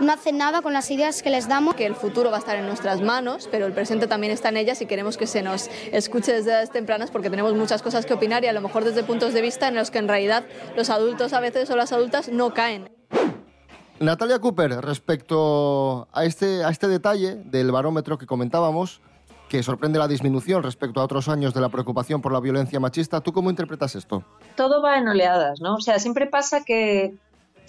no 0.00 0.12
hacen 0.12 0.38
nada 0.38 0.62
con 0.62 0.72
las 0.72 0.90
ideas 0.90 1.22
que 1.22 1.30
les 1.30 1.48
damos. 1.48 1.74
Que 1.74 1.86
el 1.86 1.94
futuro 1.94 2.30
va 2.30 2.36
a 2.36 2.40
estar 2.40 2.56
en 2.56 2.66
nuestras 2.66 3.00
manos, 3.00 3.48
pero 3.50 3.66
el 3.66 3.72
presente 3.72 4.06
también 4.06 4.32
está 4.32 4.50
en 4.50 4.58
ellas 4.58 4.80
y 4.82 4.86
queremos 4.86 5.16
que 5.16 5.26
se 5.26 5.42
nos 5.42 5.70
escuche 5.92 6.32
desde 6.32 6.50
edades 6.50 6.70
tempranas 6.70 7.10
porque 7.10 7.30
tenemos 7.30 7.54
muchas 7.54 7.82
cosas 7.82 8.06
que 8.06 8.14
opinar 8.14 8.44
y 8.44 8.46
a 8.46 8.52
lo 8.52 8.60
mejor 8.60 8.84
desde 8.84 9.02
puntos 9.02 9.34
de 9.34 9.42
vista 9.42 9.68
en 9.68 9.74
los 9.74 9.90
que 9.90 9.98
en 9.98 10.08
realidad 10.08 10.44
los 10.76 10.90
adultos 10.90 11.32
a 11.32 11.40
veces 11.40 11.70
o 11.70 11.76
las 11.76 11.92
adultas 11.92 12.28
no 12.28 12.52
caen. 12.54 12.95
Natalia 13.98 14.38
Cooper, 14.38 14.82
respecto 14.82 16.06
a 16.12 16.24
este, 16.24 16.64
a 16.64 16.68
este 16.68 16.86
detalle 16.86 17.36
del 17.36 17.72
barómetro 17.72 18.18
que 18.18 18.26
comentábamos, 18.26 19.00
que 19.48 19.62
sorprende 19.62 19.98
la 19.98 20.06
disminución 20.06 20.62
respecto 20.62 21.00
a 21.00 21.04
otros 21.04 21.28
años 21.28 21.54
de 21.54 21.62
la 21.62 21.70
preocupación 21.70 22.20
por 22.20 22.32
la 22.32 22.40
violencia 22.40 22.78
machista, 22.78 23.20
¿tú 23.22 23.32
cómo 23.32 23.48
interpretas 23.48 23.94
esto? 23.94 24.22
Todo 24.54 24.82
va 24.82 24.98
en 24.98 25.08
oleadas, 25.08 25.60
¿no? 25.60 25.76
O 25.76 25.80
sea, 25.80 25.98
siempre 25.98 26.26
pasa 26.26 26.62
que 26.64 27.14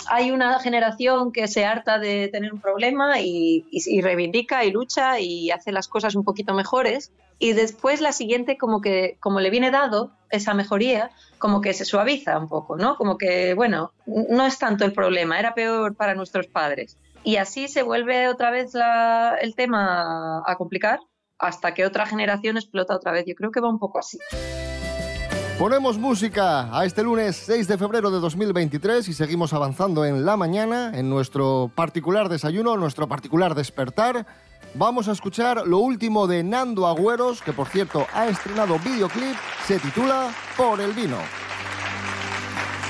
hay 0.09 0.31
una 0.31 0.59
generación 0.59 1.31
que 1.31 1.47
se 1.47 1.65
harta 1.65 1.99
de 1.99 2.29
tener 2.29 2.53
un 2.53 2.61
problema 2.61 3.19
y, 3.19 3.65
reivindica 4.01 4.65
y 4.65 4.71
lucha 4.71 5.19
y 5.19 5.51
hace 5.51 5.71
las 5.71 5.87
cosas 5.87 6.15
un 6.15 6.23
poquito 6.23 6.53
mejores. 6.53 7.11
Y 7.39 7.53
después 7.53 8.01
la 8.01 8.13
siguiente 8.13 8.57
como 8.57 8.81
que 8.81 9.17
como 9.19 9.39
le 9.39 9.49
viene 9.49 9.69
dado 9.69 10.11
esa 10.31 10.53
mejoría 10.55 11.11
como 11.37 11.61
que 11.61 11.73
se 11.73 11.85
suaviza 11.85 12.37
un 12.39 12.49
poco 12.49 12.77
no 12.77 12.97
como 12.97 13.17
que 13.17 13.53
bueno 13.53 13.91
no 14.07 14.45
es 14.45 14.57
tanto 14.57 14.83
el 14.85 14.91
problema 14.91 15.39
era 15.39 15.53
peor 15.53 15.95
para 15.95 16.15
nuestros 16.15 16.47
padres. 16.47 16.97
Y 17.23 17.35
así 17.35 17.67
se 17.67 17.83
vuelve 17.83 18.27
otra 18.27 18.51
vez 18.51 18.73
el 19.41 19.55
tema 19.55 20.43
a 20.45 20.55
complicar 20.55 20.99
hasta 21.37 21.73
que 21.73 21.85
otra 21.85 22.07
generación 22.07 22.57
explota 22.57 22.95
otra 22.95 23.11
vez. 23.11 23.25
Yo 23.27 23.35
creo 23.35 23.51
que 23.51 23.59
va 23.59 23.69
un 23.69 23.79
poco 23.79 23.99
así 23.99 24.17
Ponemos 25.59 25.97
música 25.97 26.69
a 26.71 26.85
este 26.85 27.01
lunes 27.01 27.35
6 27.47 27.67
de 27.67 27.79
febrero 27.79 28.11
de 28.11 28.19
2023 28.19 29.09
y 29.09 29.13
seguimos 29.13 29.53
avanzando 29.53 30.05
en 30.05 30.23
la 30.23 30.37
mañana, 30.37 30.91
en 30.93 31.09
nuestro 31.09 31.71
particular 31.73 32.29
desayuno, 32.29 32.77
nuestro 32.77 33.07
particular 33.07 33.55
despertar. 33.55 34.27
Vamos 34.75 35.07
a 35.07 35.13
escuchar 35.13 35.65
lo 35.65 35.79
último 35.79 36.27
de 36.27 36.43
Nando 36.43 36.85
Agüeros, 36.85 37.41
que 37.41 37.53
por 37.53 37.69
cierto 37.69 38.05
ha 38.13 38.27
estrenado 38.27 38.77
videoclip, 38.77 39.35
se 39.65 39.79
titula 39.79 40.29
Por 40.55 40.79
el 40.79 40.91
vino. 40.93 41.17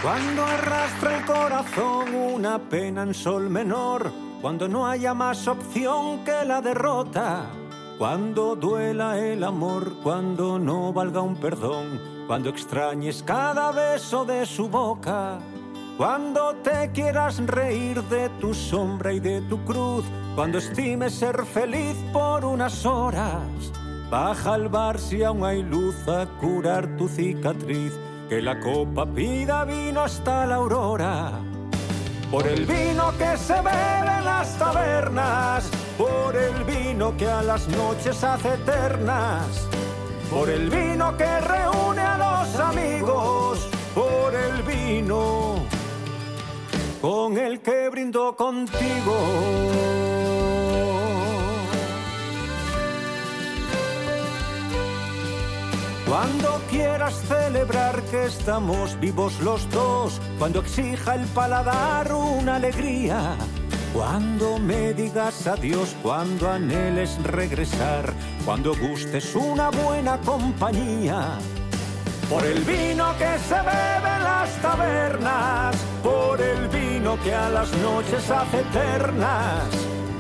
Cuando 0.03 0.43
arrastra 0.43 1.19
el 1.19 1.25
corazón 1.25 2.13
una 2.13 2.59
pena 2.59 3.03
en 3.03 3.13
sol 3.13 3.49
menor, 3.49 4.11
cuando 4.41 4.67
no 4.67 4.85
haya 4.85 5.13
más 5.13 5.47
opción 5.47 6.25
que 6.25 6.43
la 6.43 6.61
derrota, 6.61 7.45
cuando 7.97 8.57
duela 8.57 9.17
el 9.17 9.45
amor, 9.45 9.93
cuando 10.03 10.59
no 10.59 10.91
valga 10.91 11.21
un 11.21 11.37
perdón, 11.37 12.16
cuando 12.27 12.49
extrañes 12.49 13.23
cada 13.23 13.71
beso 13.71 14.25
de 14.25 14.45
su 14.45 14.67
boca, 14.67 15.39
cuando 15.97 16.53
te 16.61 16.91
quieras 16.91 17.37
reír 17.47 18.03
de 18.03 18.27
tu 18.41 18.53
sombra 18.53 19.13
y 19.13 19.21
de 19.21 19.41
tu 19.43 19.63
cruz, 19.63 20.03
cuando 20.35 20.57
estimes 20.57 21.13
ser 21.13 21.45
feliz 21.45 21.95
por 22.11 22.43
unas 22.43 22.85
horas, 22.85 23.71
baja 24.11 24.55
al 24.55 24.67
bar 24.67 24.99
si 24.99 25.23
aún 25.23 25.45
hay 25.45 25.63
luz 25.63 25.95
a 26.09 26.25
curar 26.39 26.97
tu 26.97 27.07
cicatriz, 27.07 27.93
que 28.27 28.41
la 28.41 28.59
copa 28.59 29.05
pida 29.05 29.63
vino 29.63 30.01
hasta 30.01 30.45
la 30.45 30.55
aurora. 30.55 31.31
Por 32.29 32.45
el 32.45 32.65
vino 32.65 33.17
que 33.17 33.37
se 33.37 33.53
bebe 33.53 34.17
en 34.17 34.25
las 34.25 34.57
tabernas, 34.59 35.71
por 35.97 36.35
el 36.35 36.61
vino 36.65 37.15
que 37.15 37.25
a 37.25 37.41
las 37.41 37.69
noches 37.69 38.21
hace 38.21 38.53
eternas, 38.55 39.65
por 40.29 40.49
el 40.49 40.69
vino 40.69 41.15
que 41.17 41.39
reúne 41.41 42.01
a 42.01 42.17
los 42.17 42.59
amigos, 42.59 43.67
por 43.93 44.33
el 44.35 44.63
vino 44.63 45.65
con 47.01 47.37
el 47.37 47.59
que 47.61 47.89
brindo 47.89 48.35
contigo. 48.35 49.15
Cuando 56.07 56.61
quieras 56.69 57.21
celebrar 57.27 58.01
que 58.03 58.25
estamos 58.25 58.99
vivos 58.99 59.39
los 59.41 59.69
dos, 59.69 60.21
cuando 60.39 60.61
exija 60.61 61.15
el 61.15 61.25
paladar 61.27 62.11
una 62.13 62.55
alegría, 62.55 63.35
cuando 63.97 64.59
me 64.59 64.93
digas 64.93 65.47
adiós, 65.47 65.95
cuando 66.03 66.51
anheles 66.51 67.17
regresar, 67.23 68.13
cuando 68.45 68.75
gustes 68.75 69.33
una 69.33 69.71
buena 69.71 70.19
compañía. 70.19 71.39
Por 72.29 72.45
el 72.45 72.59
vino 72.59 73.17
que 73.17 73.39
se 73.39 73.55
bebe 73.55 74.09
en 74.17 74.23
las 74.23 74.61
tabernas, 74.61 75.75
por 76.03 76.39
el 76.39 76.67
vino 76.67 77.17
que 77.23 77.33
a 77.33 77.49
las 77.49 77.75
noches 77.77 78.29
hace 78.29 78.59
eternas, 78.59 79.63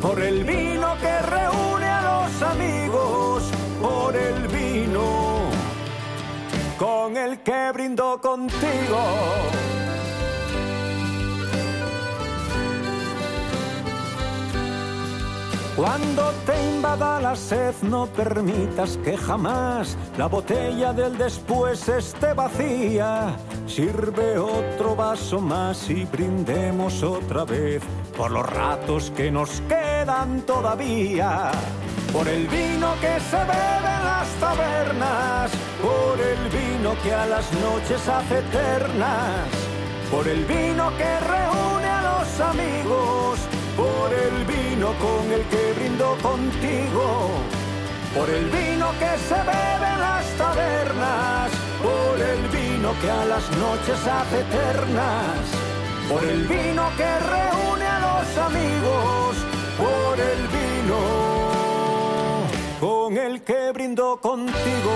por 0.01 0.19
el 0.21 0.43
vino 0.43 0.95
que 0.99 1.19
reúne 1.19 1.85
a 1.85 2.01
los 2.01 2.41
amigos, 2.41 3.43
por 3.79 4.15
el 4.15 4.47
vino 4.47 5.51
con 6.79 7.15
el 7.15 7.37
que 7.43 7.71
brindo 7.73 8.19
contigo. 8.19 9.03
Cuando 15.77 16.33
te 16.47 16.59
invada 16.73 17.21
la 17.21 17.35
sed, 17.35 17.71
no 17.83 18.07
permitas 18.07 18.97
que 19.03 19.15
jamás 19.15 19.95
la 20.17 20.25
botella 20.25 20.91
del 20.91 21.15
después 21.19 21.87
esté 21.87 22.33
vacía. 22.33 23.37
Sirve 23.67 24.39
otro 24.39 24.95
vaso 24.95 25.39
más 25.39 25.87
y 25.91 26.03
brindemos 26.05 27.03
otra 27.03 27.45
vez 27.45 27.83
por 28.17 28.31
los 28.31 28.49
ratos 28.49 29.11
que 29.15 29.29
nos 29.29 29.61
quedan 29.69 30.41
todavía. 30.47 31.51
Por 32.11 32.27
el 32.27 32.47
vino 32.47 32.95
que 32.99 33.19
se 33.29 33.37
bebe 33.37 33.91
en 33.97 34.03
las 34.03 34.27
tabernas, 34.39 35.51
por 35.79 36.19
el 36.19 36.49
vino 36.49 36.95
que 37.03 37.13
a 37.13 37.27
las 37.27 37.53
noches 37.53 38.09
hace 38.09 38.39
eternas, 38.39 39.47
por 40.09 40.27
el 40.27 40.43
vino 40.45 40.89
que 40.97 41.19
reúne 41.19 41.87
a 41.87 42.01
los 42.01 42.39
amigos, 42.39 43.16
por 43.77 44.11
el 44.11 44.45
vino 44.45 44.87
con 44.99 45.31
el 45.31 45.43
que 45.51 45.73
brindo 45.77 46.17
contigo, 46.23 47.29
por 48.15 48.27
el 48.29 48.45
vino 48.49 48.87
que 48.99 49.11
se 49.29 49.39
bebe 49.51 49.87
en 49.93 49.99
las 49.99 50.25
tabernas, 50.37 51.51
por 51.83 52.19
el 52.19 52.41
vino 52.49 52.89
que 53.01 53.11
a 53.11 53.25
las 53.25 53.45
noches 53.57 53.99
hace 54.07 54.39
eternas, 54.41 55.37
por 56.09 56.23
el 56.23 56.47
vino 56.47 56.83
que 56.97 57.11
reúne 57.33 57.85
a 57.85 57.99
los 58.07 58.37
amigos, 58.49 59.35
por 59.77 60.19
el 60.19 60.41
vino 60.57 60.99
con 62.79 63.17
el 63.17 63.41
que 63.43 63.71
brindo 63.71 64.17
contigo. 64.19 64.95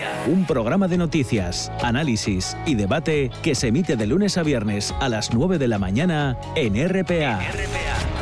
Un 0.27 0.45
programa 0.45 0.87
de 0.87 0.97
noticias, 0.97 1.71
análisis 1.81 2.55
y 2.67 2.75
debate 2.75 3.31
que 3.41 3.55
se 3.55 3.69
emite 3.69 3.95
de 3.95 4.05
lunes 4.05 4.37
a 4.37 4.43
viernes 4.43 4.93
a 4.99 5.09
las 5.09 5.33
9 5.33 5.57
de 5.57 5.67
la 5.67 5.79
mañana 5.79 6.37
en 6.55 6.75
RPA. 6.87 7.39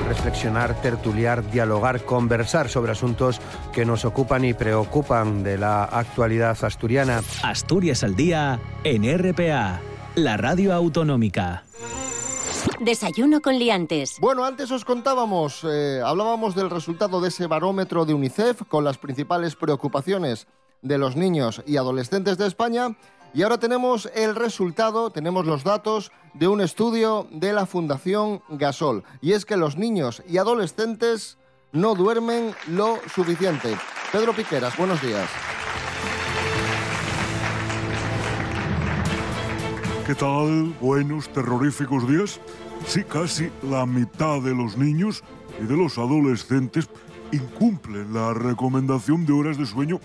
reflexionar, 0.07 0.81
tertuliar, 0.81 1.51
dialogar, 1.51 2.05
conversar 2.05 2.69
sobre 2.69 2.93
asuntos 2.93 3.41
que 3.73 3.85
nos 3.85 4.05
ocupan 4.05 4.45
y 4.45 4.53
preocupan 4.53 5.43
de 5.43 5.57
la 5.57 5.83
actualidad 5.83 6.57
asturiana. 6.63 7.21
Asturias 7.43 8.03
al 8.03 8.15
día 8.15 8.59
en 8.85 9.03
RPA. 9.03 9.81
la 10.15 10.37
radio 10.37 10.73
autonómica. 10.73 11.63
Desayuno 12.79 13.41
con 13.41 13.59
liantes. 13.59 14.17
Bueno, 14.21 14.45
antes 14.45 14.71
os 14.71 14.85
contábamos, 14.85 15.65
eh, 15.69 16.01
hablábamos 16.03 16.55
del 16.55 16.69
resultado 16.69 17.19
de 17.19 17.27
ese 17.27 17.47
barómetro 17.47 18.05
de 18.05 18.13
UNICEF 18.13 18.63
con 18.67 18.83
las 18.83 18.97
principales 18.97 19.55
preocupaciones 19.55 20.47
de 20.81 20.97
los 20.97 21.15
niños 21.15 21.61
y 21.65 21.77
adolescentes 21.77 22.37
de 22.37 22.47
España. 22.47 22.95
Y 23.33 23.43
ahora 23.43 23.59
tenemos 23.59 24.09
el 24.15 24.35
resultado, 24.35 25.11
tenemos 25.11 25.45
los 25.45 25.63
datos 25.63 26.11
de 26.33 26.47
un 26.47 26.61
estudio 26.61 27.27
de 27.31 27.53
la 27.53 27.65
Fundación 27.65 28.41
Gasol. 28.49 29.03
Y 29.21 29.33
es 29.33 29.45
que 29.45 29.57
los 29.57 29.77
niños 29.77 30.23
y 30.27 30.37
adolescentes 30.37 31.37
no 31.71 31.93
duermen 31.93 32.55
lo 32.67 32.97
suficiente. 33.13 33.77
Pedro 34.11 34.33
Piqueras, 34.33 34.75
buenos 34.77 35.01
días. 35.01 35.29
¿Qué 40.07 40.15
tal? 40.15 40.73
Buenos, 40.81 41.29
terroríficos 41.29 42.07
días. 42.07 42.39
Sí, 42.87 43.03
casi 43.03 43.51
la 43.61 43.85
mitad 43.85 44.41
de 44.41 44.55
los 44.55 44.75
niños 44.75 45.23
y 45.61 45.65
de 45.65 45.77
los 45.77 45.99
adolescentes 45.99 46.89
incumplen 47.31 48.11
la 48.11 48.33
recomendación 48.33 49.27
de 49.27 49.33
horas 49.33 49.59
de 49.59 49.67
sueño 49.67 49.99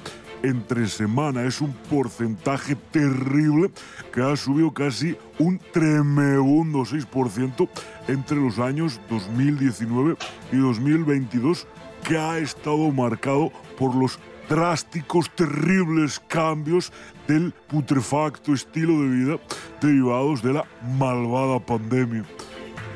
entre 0.44 0.86
semana. 0.88 1.42
Es 1.42 1.60
un 1.60 1.72
porcentaje 1.72 2.76
terrible 2.76 3.70
que 4.12 4.22
ha 4.22 4.36
subido 4.36 4.72
casi 4.72 5.16
un 5.38 5.58
tremebundo 5.72 6.80
6% 6.80 7.68
entre 8.08 8.36
los 8.36 8.58
años 8.58 9.00
2019 9.08 10.16
y 10.52 10.56
2022, 10.56 11.66
que 12.06 12.18
ha 12.18 12.38
estado 12.38 12.90
marcado 12.90 13.50
por 13.78 13.94
los 13.94 14.18
drásticos, 14.48 15.30
terribles 15.34 16.20
cambios 16.28 16.92
del 17.26 17.52
putrefacto 17.52 18.52
estilo 18.52 19.00
de 19.00 19.08
vida 19.08 19.38
derivados 19.80 20.42
de 20.42 20.52
la 20.52 20.64
malvada 20.98 21.58
pandemia. 21.58 22.24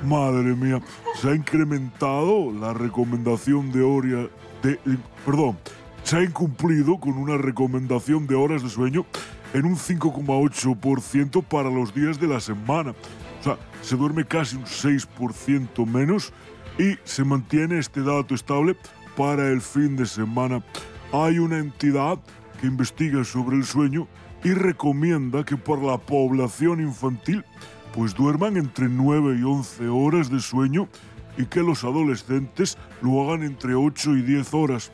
Madre 0.05 0.55
mía, 0.55 0.81
se 1.21 1.31
ha 1.31 1.35
incrementado 1.35 2.53
la 2.53 2.75
recomendación 2.75 3.73
de 3.73 3.83
hora 3.83 4.29
de, 4.63 4.79
perdón, 5.25 5.59
se 6.09 6.17
ha 6.17 6.23
incumplido 6.23 6.99
con 6.99 7.19
una 7.19 7.37
recomendación 7.37 8.27
de 8.27 8.35
horas 8.35 8.63
de 8.63 8.71
sueño 8.71 9.05
en 9.53 9.67
un 9.67 9.77
5,8% 9.77 11.45
para 11.45 11.69
los 11.69 11.93
días 11.95 12.19
de 12.19 12.27
la 12.27 12.41
semana. 12.41 12.95
O 13.41 13.45
sea, 13.45 13.59
se 13.83 13.95
duerme 13.95 14.25
casi 14.25 14.57
un 14.57 14.65
6% 14.65 15.87
menos 15.87 16.33
y 16.79 16.97
se 17.05 17.25
mantiene 17.25 17.79
este 17.79 18.01
dato 18.01 18.35
estable 18.35 18.75
para 19.19 19.49
el 19.49 19.61
fin 19.61 19.97
de 19.97 20.07
semana. 20.07 20.65
Hay 21.13 21.41
una 21.41 21.59
entidad 21.59 22.19
que 22.59 22.69
investiga 22.69 23.23
sobre 23.23 23.59
el 23.59 23.65
sueño 23.65 24.09
y 24.43 24.55
recomienda 24.55 25.45
que 25.45 25.59
para 25.59 25.83
la 25.83 25.99
población 25.99 26.81
infantil 26.81 27.45
pues 27.93 28.15
duerman 28.15 28.57
entre 28.57 28.89
9 28.89 29.37
y 29.39 29.43
11 29.43 29.89
horas 29.89 30.31
de 30.31 30.41
sueño 30.41 30.89
y 31.37 31.45
que 31.45 31.61
los 31.61 31.85
adolescentes 31.85 32.79
lo 33.03 33.23
hagan 33.23 33.43
entre 33.43 33.75
8 33.75 34.17
y 34.17 34.23
10 34.23 34.55
horas. 34.55 34.91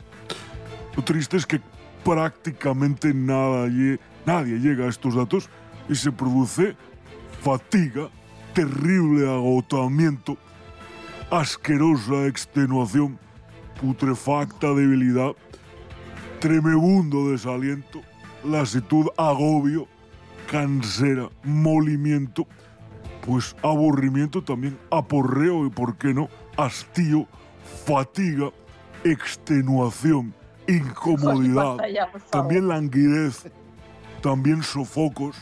Lo 0.95 1.03
triste 1.03 1.37
es 1.37 1.45
que 1.45 1.61
prácticamente 2.03 3.13
nada 3.13 3.67
nadie 4.25 4.59
llega 4.59 4.85
a 4.85 4.89
estos 4.89 5.15
datos 5.15 5.49
y 5.89 5.95
se 5.95 6.11
produce 6.11 6.75
fatiga, 7.41 8.09
terrible 8.53 9.27
agotamiento, 9.27 10.37
asquerosa 11.29 12.27
extenuación, 12.27 13.19
putrefacta 13.81 14.73
debilidad, 14.73 15.31
tremebundo 16.39 17.31
desaliento, 17.31 18.01
lasitud, 18.43 19.07
agobio, 19.17 19.87
cansera, 20.49 21.29
molimiento, 21.43 22.47
pues 23.25 23.55
aburrimiento 23.63 24.43
también, 24.43 24.77
aporreo 24.91 25.65
y, 25.65 25.69
por 25.69 25.97
qué 25.97 26.13
no, 26.13 26.29
hastío, 26.57 27.27
fatiga, 27.85 28.51
extenuación, 29.03 30.33
incomodidad, 30.67 31.77
también 32.31 32.67
languidez, 32.67 33.49
también 34.21 34.63
sofocos, 34.63 35.35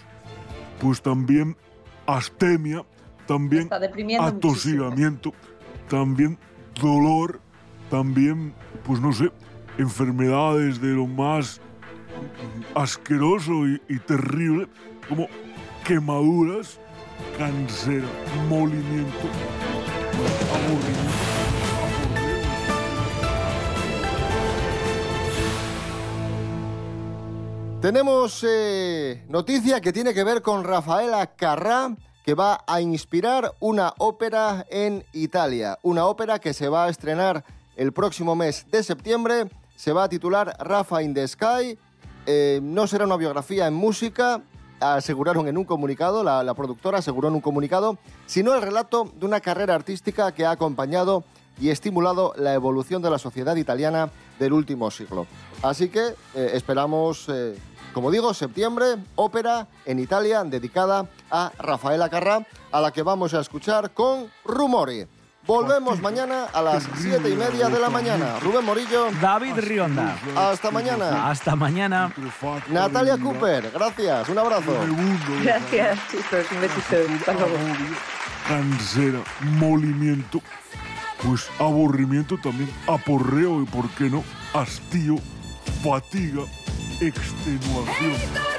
pues 0.80 1.02
también 1.02 1.56
astemia, 2.06 2.84
también 3.26 3.70
atosigamiento, 4.20 5.34
también 5.90 6.38
dolor, 6.80 7.40
también, 7.90 8.54
pues 8.84 9.00
no 9.00 9.12
sé, 9.14 9.32
enfermedades 9.78 10.82
de 10.82 10.90
lo 10.90 11.08
más 11.08 11.62
asqueroso 12.76 13.68
y, 13.68 13.82
y 13.88 14.00
terrible, 14.00 14.68
como 15.08 15.28
quemaduras, 15.86 16.80
cansera, 17.38 18.08
molimiento, 18.50 19.28
aburrimiento. 20.54 21.03
Tenemos 27.84 28.46
eh, 28.48 29.26
noticia 29.28 29.82
que 29.82 29.92
tiene 29.92 30.14
que 30.14 30.24
ver 30.24 30.42
con 30.42 30.64
Rafaela 30.64 31.36
Carrà, 31.36 31.94
que 32.24 32.34
va 32.34 32.64
a 32.66 32.80
inspirar 32.80 33.52
una 33.60 33.94
ópera 33.98 34.66
en 34.70 35.04
Italia. 35.12 35.78
Una 35.82 36.06
ópera 36.06 36.40
que 36.40 36.54
se 36.54 36.70
va 36.70 36.86
a 36.86 36.90
estrenar 36.90 37.44
el 37.76 37.92
próximo 37.92 38.38
mes 38.38 38.66
de 38.72 38.84
septiembre. 38.84 39.50
Se 39.76 39.92
va 39.92 40.06
a 40.06 40.08
titular 40.08 40.56
Rafa 40.60 41.04
in 41.04 41.14
the 41.14 41.28
Sky. 41.28 41.78
Eh, 42.26 42.62
no 42.64 42.88
será 42.88 43.04
una 43.04 43.18
biografía 43.18 43.68
en 43.68 43.74
música, 43.74 44.42
aseguraron 44.80 45.50
en 45.50 45.58
un 45.58 45.66
comunicado, 45.66 46.24
la, 46.24 46.42
la 46.42 46.54
productora 46.54 47.00
aseguró 47.00 47.28
en 47.28 47.34
un 47.34 47.42
comunicado, 47.42 47.98
sino 48.28 48.56
el 48.56 48.62
relato 48.62 49.12
de 49.14 49.26
una 49.26 49.42
carrera 49.42 49.76
artística 49.76 50.32
que 50.32 50.46
ha 50.46 50.52
acompañado 50.52 51.26
y 51.60 51.70
estimulado 51.70 52.34
la 52.38 52.54
evolución 52.54 53.02
de 53.02 53.10
la 53.10 53.20
sociedad 53.20 53.56
italiana 53.56 54.10
del 54.40 54.54
último 54.54 54.90
siglo. 54.90 55.28
Así 55.62 55.90
que 55.90 56.16
eh, 56.36 56.52
esperamos, 56.54 57.28
eh, 57.30 57.56
como 57.94 58.12
digo, 58.12 58.34
septiembre, 58.34 58.98
ópera 59.16 59.68
en 59.86 60.00
Italia 60.00 60.44
dedicada 60.44 61.06
a 61.32 61.52
Rafaela 61.58 62.10
Carrà, 62.10 62.46
a 62.72 62.82
la 62.82 62.92
que 62.92 63.04
vamos 63.04 63.34
a 63.34 63.40
escuchar 63.40 63.92
con 63.92 64.30
Rumori. 64.44 65.08
Volvemos 65.46 66.02
mañana 66.02 66.46
a 66.54 66.62
las 66.62 66.88
siete 66.96 67.30
y 67.30 67.36
media 67.36 67.68
de 67.68 67.78
la 67.78 67.90
mañana. 67.90 68.40
Rubén 68.40 68.64
Morillo. 68.64 69.10
David 69.22 69.56
Rionda. 69.58 70.16
Hasta 70.38 70.72
mañana. 70.72 71.30
Hasta 71.30 71.56
mañana. 71.56 72.14
Natalia 72.70 73.18
Cooper, 73.18 73.70
gracias. 73.72 74.30
Un 74.30 74.40
abrazo. 74.40 74.74
Gracias, 75.44 76.00
chicos. 76.10 76.46
Un 76.50 76.62
besito. 76.62 76.96
Hasta 77.20 77.34
luego. 77.34 77.58
cansera, 78.48 79.20
molimiento, 79.42 80.42
pues 81.22 81.50
aburrimiento 81.60 82.38
también, 82.38 82.70
aporreo 82.88 83.62
y, 83.62 83.66
por 83.66 83.90
qué 83.92 84.10
no, 84.10 84.24
hastío, 84.54 85.18
fatiga, 85.84 86.44
extenuación. 87.00 88.53